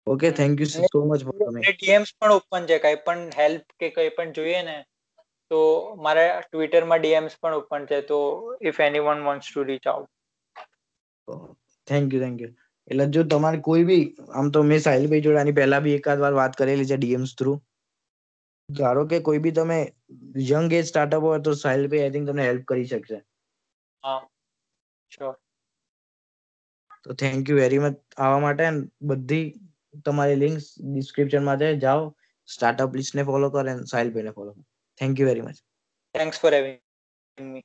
[0.07, 3.89] Okay thank you so much for coming DMs પણ ઓપન છે કઈ પણ હેલ્પ કે
[3.97, 4.77] કઈ પણ જોઈએ ને
[5.51, 5.63] તો
[6.05, 8.21] મારા ટ્વિટરમાં ડીએમ્સ પણ ઓપન છે તો
[8.71, 10.11] if anyone wants to reach out
[11.89, 12.53] thank you thank you
[12.89, 16.35] એટલે જો તમારે કોઈ બી આમ તો મેં સાહિલભાઈ જોડે આની પહેલા બી એકાદ વાર
[16.41, 17.57] વાત કરેલી છે ડીએમ્સ થ્રુ
[18.69, 19.79] ધારો કે કોઈ બી તમે
[20.49, 23.19] યંગ એજ સ્ટાર્ટઅપ હોય તો સાહિલભાઈ આઈ થિંક તમને હેલ્પ કરી શકશે.
[24.05, 24.21] હા
[25.11, 25.35] શ્યોર
[27.05, 28.65] તો થેન્ક યુ વેરી મચ આવવા માટે
[29.11, 29.45] બધી
[30.07, 31.69] તમારી લિંક્સ ડિસ્ક્રિપ્શનમાં છે.
[31.85, 32.03] જાઓ
[32.49, 34.63] સ્ટાર્ટઅપ લિસ્ટને ફોલો કરો અને સાહિલભાઈને ફોલો કરો.
[35.01, 35.59] Thank you very much
[36.15, 36.79] thanks for having
[37.39, 37.65] me